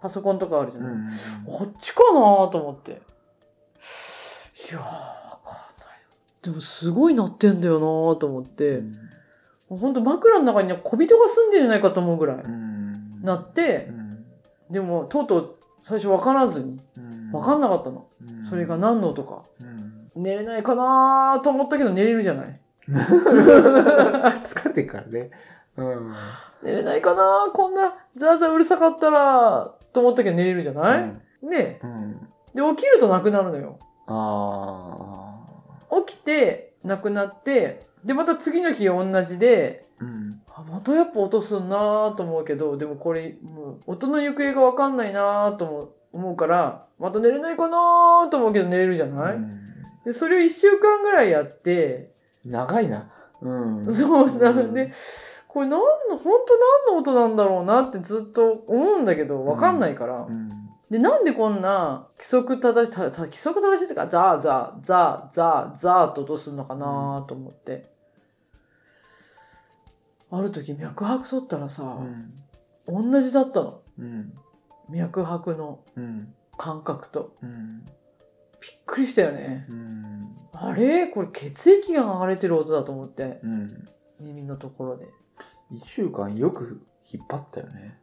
[0.00, 1.08] パソコンとかあるじゃない、うん
[1.46, 2.90] こっちかなと思って。
[2.90, 2.94] い
[4.72, 5.98] やー、わかんない。
[6.42, 8.82] でもすごい鳴ってんだよなと思って、
[9.68, 9.94] ほん。
[9.94, 13.22] と枕の中に小人が住んでるんじゃないかと思うぐらいうん。
[13.22, 14.24] 鳴ってう、ん。
[14.70, 18.06] でもとうとう最初わからずに、うんわかんなかったの。
[18.20, 18.44] うん。
[18.46, 19.42] それが何の音か。
[19.60, 20.22] うん。
[20.22, 22.60] 寝れないかなと思ったけど寝れるじゃない。
[22.88, 25.30] 疲れてるからね。
[25.76, 26.14] うん。
[26.62, 32.28] 寝れないかなこんなザーザーうるさかったら、と思ったけど寝れるじゃない、ねうん。
[32.54, 33.78] で、起きるとなくなるのよ。
[34.06, 35.38] あ
[36.06, 39.84] 起きて、なくなって、で、また次の日同じで、
[40.54, 49.58] あまたやっぱ音すんなと思うけど、でもこれ、もう音の行方がわかんないなと思う思うから、また寝れないかなと思うけど寝れるじゃない、うん
[50.04, 52.12] で、それを一週間ぐらいやって、
[52.44, 53.10] 長いな
[53.42, 53.50] う
[53.86, 54.90] んそうなうんんで、
[55.48, 60.26] これ何の、本当何の音なんだろうなってずっと思うんだけど、わかんないから。
[60.28, 67.90] うんで、なんでこんな規則正しい、たた規則正しいっていうか、ザーザー、ザー、ザー、ザーと音するのかなと思って。
[70.30, 72.32] ある時脈拍取ったらさ、うん
[72.90, 73.82] 同じだったの。
[73.98, 74.32] うん。
[74.88, 76.34] 脈拍のうん。
[76.58, 77.36] 感覚と。
[77.42, 77.84] うん。
[77.84, 77.92] びっ
[78.84, 79.66] くりしたよね。
[79.70, 80.36] うん。
[80.52, 81.06] あれ？
[81.06, 83.40] これ血液が流れてる音だと思って。
[83.42, 83.86] うん。
[84.20, 85.06] 耳のところで。
[85.70, 88.00] 一週間よく引っ張ったよね。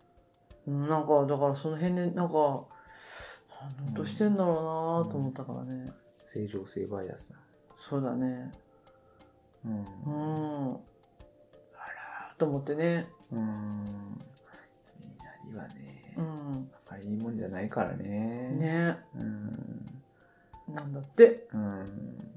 [0.67, 2.65] うんなんか、だからその辺で、なんか、
[3.77, 4.55] 何の音してんだろう
[5.05, 5.91] なと思ったからね。
[6.23, 7.35] 正常性バイアスだ。
[7.77, 8.51] そうだね。
[9.65, 9.73] うん。
[9.73, 10.73] うん。
[10.73, 10.77] あ
[11.77, 13.07] らーと思ってね。
[13.31, 14.21] うん。
[15.43, 15.84] 雷はね、あん
[16.17, 16.71] うん。
[16.89, 18.49] まりいいもんじゃないからね。。
[18.51, 20.73] ねうん。
[20.73, 21.47] なんだって。
[21.53, 22.31] うん。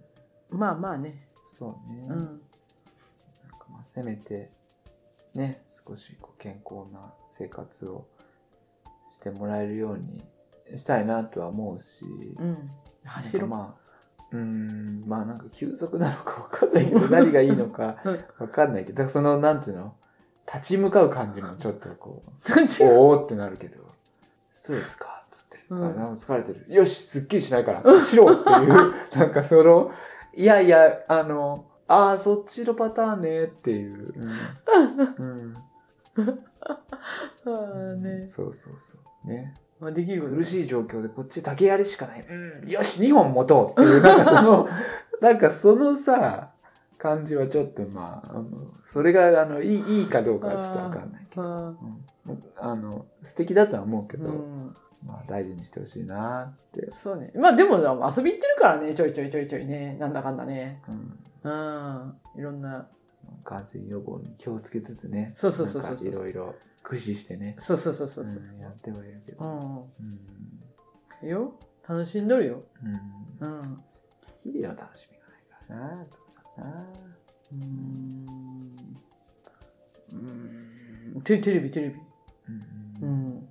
[0.50, 1.28] まあまあね。
[1.46, 2.06] そうね。
[2.08, 2.16] うん。
[2.16, 2.38] なんか
[3.70, 4.50] まあせめて
[5.34, 8.06] ね少しこう健康な生活を
[9.12, 10.22] してもらえるように
[10.76, 12.04] したいなとは思うし、
[12.38, 12.70] うん。
[13.04, 13.48] 走ろう。
[13.48, 13.88] なんかまあ
[14.32, 17.96] うーんまあなんか休息なのかわかんないけど 何がいいのか
[18.38, 19.94] わかんないけどそのなんていうの？
[20.52, 23.86] 立ち向かう感じもちょっとこうおおってなるけど。
[24.52, 25.84] ストレスかっつって、うん。
[25.84, 26.64] あなんか疲れてる。
[26.68, 29.92] よしすっきりしないから走ろうっていう なんかその
[30.34, 35.56] いやいやあのああそっちのパターンねっていう、うん。
[36.64, 36.82] あ
[37.44, 38.26] あね。
[38.26, 39.28] そうそうそう。
[39.28, 39.54] ね。
[39.80, 44.68] まあできること苦しい状況でこっち竹槍しかない、うん、よし2本持とうっていうなんかその
[45.20, 46.50] なんかそのさ
[46.98, 48.44] 感じはちょっとまああの
[48.84, 51.74] それがあのいいいいかどうかはちょっとわかんないけど、あ
[52.26, 54.76] うん、あの素敵だとは思うけど、ーうん。
[55.06, 57.30] まあ大事にしてほしいなって、そうね。
[57.36, 59.96] まあでも遊び行ってるからね、ちょいちょいちょいちょいね。
[60.00, 60.82] なんだかんだね。
[61.44, 62.40] うん、うん。
[62.40, 62.88] いろんな。
[63.44, 68.34] 感染予防に気をつけつつねそうそうそうそういろいろ駆使してねそうそうそうそうそう。
[68.34, 69.88] うんやってはいるけど、
[71.22, 71.28] うん。
[71.28, 71.54] よ。
[71.88, 72.62] 楽しんどるよ。
[73.40, 73.82] うんうん。
[74.36, 76.27] 日々の楽しみがないからなとさ
[76.58, 76.86] な
[77.52, 78.76] うーん。
[80.12, 80.16] う
[81.18, 81.22] ん。
[81.22, 81.94] テテレビ、テレビ。
[81.96, 82.00] う
[83.02, 83.48] うんん。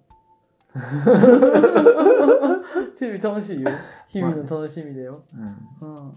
[2.97, 3.71] テレビ楽しいよ。
[4.07, 5.23] 日々の楽しみだよ。
[5.33, 6.09] うんうん。
[6.09, 6.13] う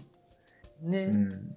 [0.89, 1.05] ね。
[1.05, 1.55] ん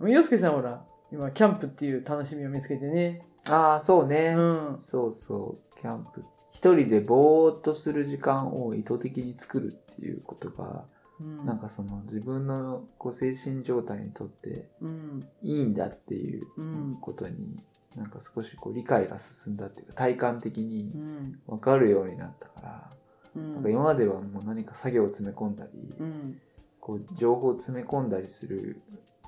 [0.00, 3.24] 洋介さんほら、今、キャンプっていう楽しみを見つけてね。
[3.48, 4.40] ああそうね、う
[4.74, 4.76] ん。
[4.78, 10.84] そうそうキャンプ一人でぼーっとする時間を意図的に作るっていうことが、
[11.22, 11.46] うん。
[11.46, 15.26] なんかその自分のこう精神状態にとってうん。
[15.42, 17.58] いいんだっていううんことに、
[17.96, 21.40] なんか少しこう理解が進んだっていうか体感的にうん。
[21.46, 22.90] 分かるようになったから、
[23.36, 23.54] うん。
[23.54, 26.40] なんか今まではもう何か作業を詰め込んだり、うん。
[26.80, 28.82] こう情報を詰め込んだりする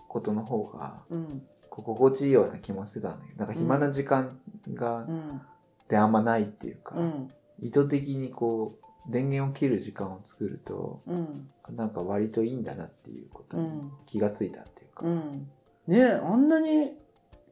[0.09, 1.43] ことの方がうん。
[1.71, 4.39] こう心地いいような気もしてたんだけどなんか暇な時間
[4.73, 5.41] が、うん。
[5.89, 7.31] であんまないっていうか、うん。
[7.61, 11.49] 意図的にこう電源を切る時間を作るとうん。
[11.77, 15.49] なんか割といいんだなっていうことにうん気がついたっていうか、うん。
[15.87, 16.93] ねえ、あんなに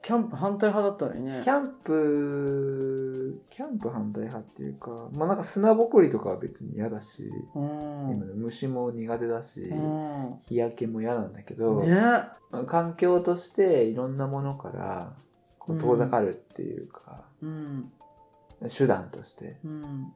[0.02, 1.40] キャンプ反対派だったのにね。
[1.44, 8.18] キャンプキャンプ反対派っていうかまあなんか砂ぼこりとかは別に嫌だし、うん。
[8.36, 10.36] 虫も苦手だし、うん。
[10.40, 12.02] 日焼けも嫌なんだけど、ね
[12.66, 15.12] 環境としていろんなものから
[15.58, 17.92] こう遠ざかるっていうか、うん。
[18.76, 20.12] 手段としてうん。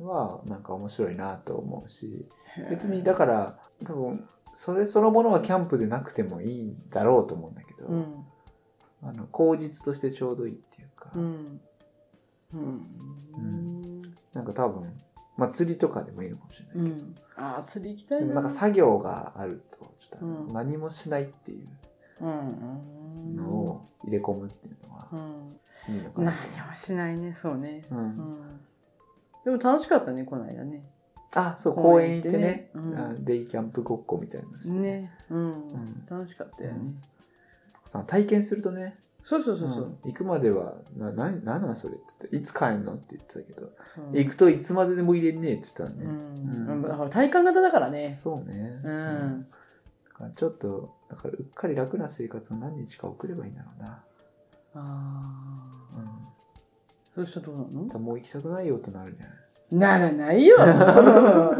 [0.00, 2.26] はなんか面白いなと思うし
[2.70, 8.26] 別にだから多分それそのものはキャンプでなくてもいいんだろうと思うんだけど、うん。
[9.02, 11.60] あの口実としてちょうどいいっていうか、うん。
[12.52, 14.02] うん。
[14.32, 14.92] なんか多分、
[15.36, 17.14] まあ、釣りとかでもいいのかもしれないけど、うん。
[17.36, 18.34] ああ、釣り行きたいな。
[18.34, 21.68] なんか作業があるとちょっと何もしないっていう
[22.20, 23.36] うん。
[23.36, 25.94] のを入れ込むっていうのはうん。
[25.94, 26.26] いいのか何
[26.56, 27.84] なもしないね、そうね。
[27.90, 28.60] う、うんん。
[29.44, 30.84] でも楽しかったね、この間ね。
[31.34, 35.10] あそう公公園行ってねね、うんあデイキャンプごっこみたいなのしてね。
[35.30, 36.06] うんん。
[36.08, 36.94] 楽しかったよね。
[37.86, 39.82] さ体験するとねそうそうそうそう。
[39.84, 43.72] うん行くまでは「なななんなんそれ」っつって「いつ帰んの?」って言ってたけど、
[44.12, 46.82] 行くといつまででも入れんねえって言ってたうね、ん。
[46.82, 48.14] だから体感型だからね。
[48.14, 49.46] そうねうん。
[50.04, 54.02] だからちょっとだからうっかり楽な生活を何日か送ればいいんだろうな、あ
[54.74, 55.96] あ。
[55.96, 56.06] うん、
[57.14, 57.62] そしたらどうな
[57.94, 57.98] の？
[57.98, 59.36] もう行きたくないよってなるんじゃない
[59.72, 60.58] ならないよ。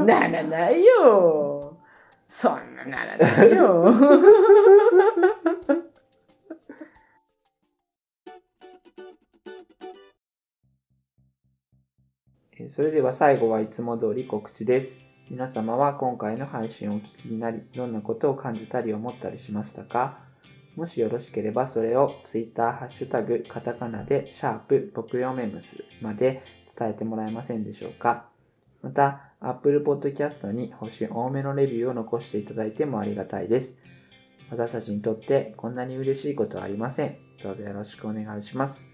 [0.04, 1.78] ならないよ。
[2.28, 3.84] そんなならないよ。
[12.58, 15.00] えーそれでは最後はいつも通り告知です。
[15.30, 20.31] 皆様は今回の配信をお聞きになり、どんなことを感じたり思ったりしましたか？
[20.76, 26.42] もしよろしければそれを Twitter、ハッシュタグ、カタカナで、シャープ、僕よめむすまで
[26.78, 28.26] 伝えてもらえませんでしょうか
[28.80, 33.78] また、Apple Podcast に星多めのレビューを残していただいてもありがたいです。
[34.50, 37.16] 私たちにとってこんなに嬉しいことはありません。
[37.42, 38.86] どうぞよろしくお願いします。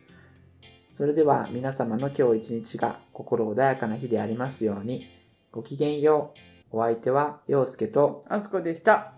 [0.84, 5.06] それでは皆様の今日一日が心穏やかな日でありますように。
[5.52, 6.34] ごきげんよ
[6.72, 6.76] う。
[6.78, 9.17] お相手は陽介とあすこでした。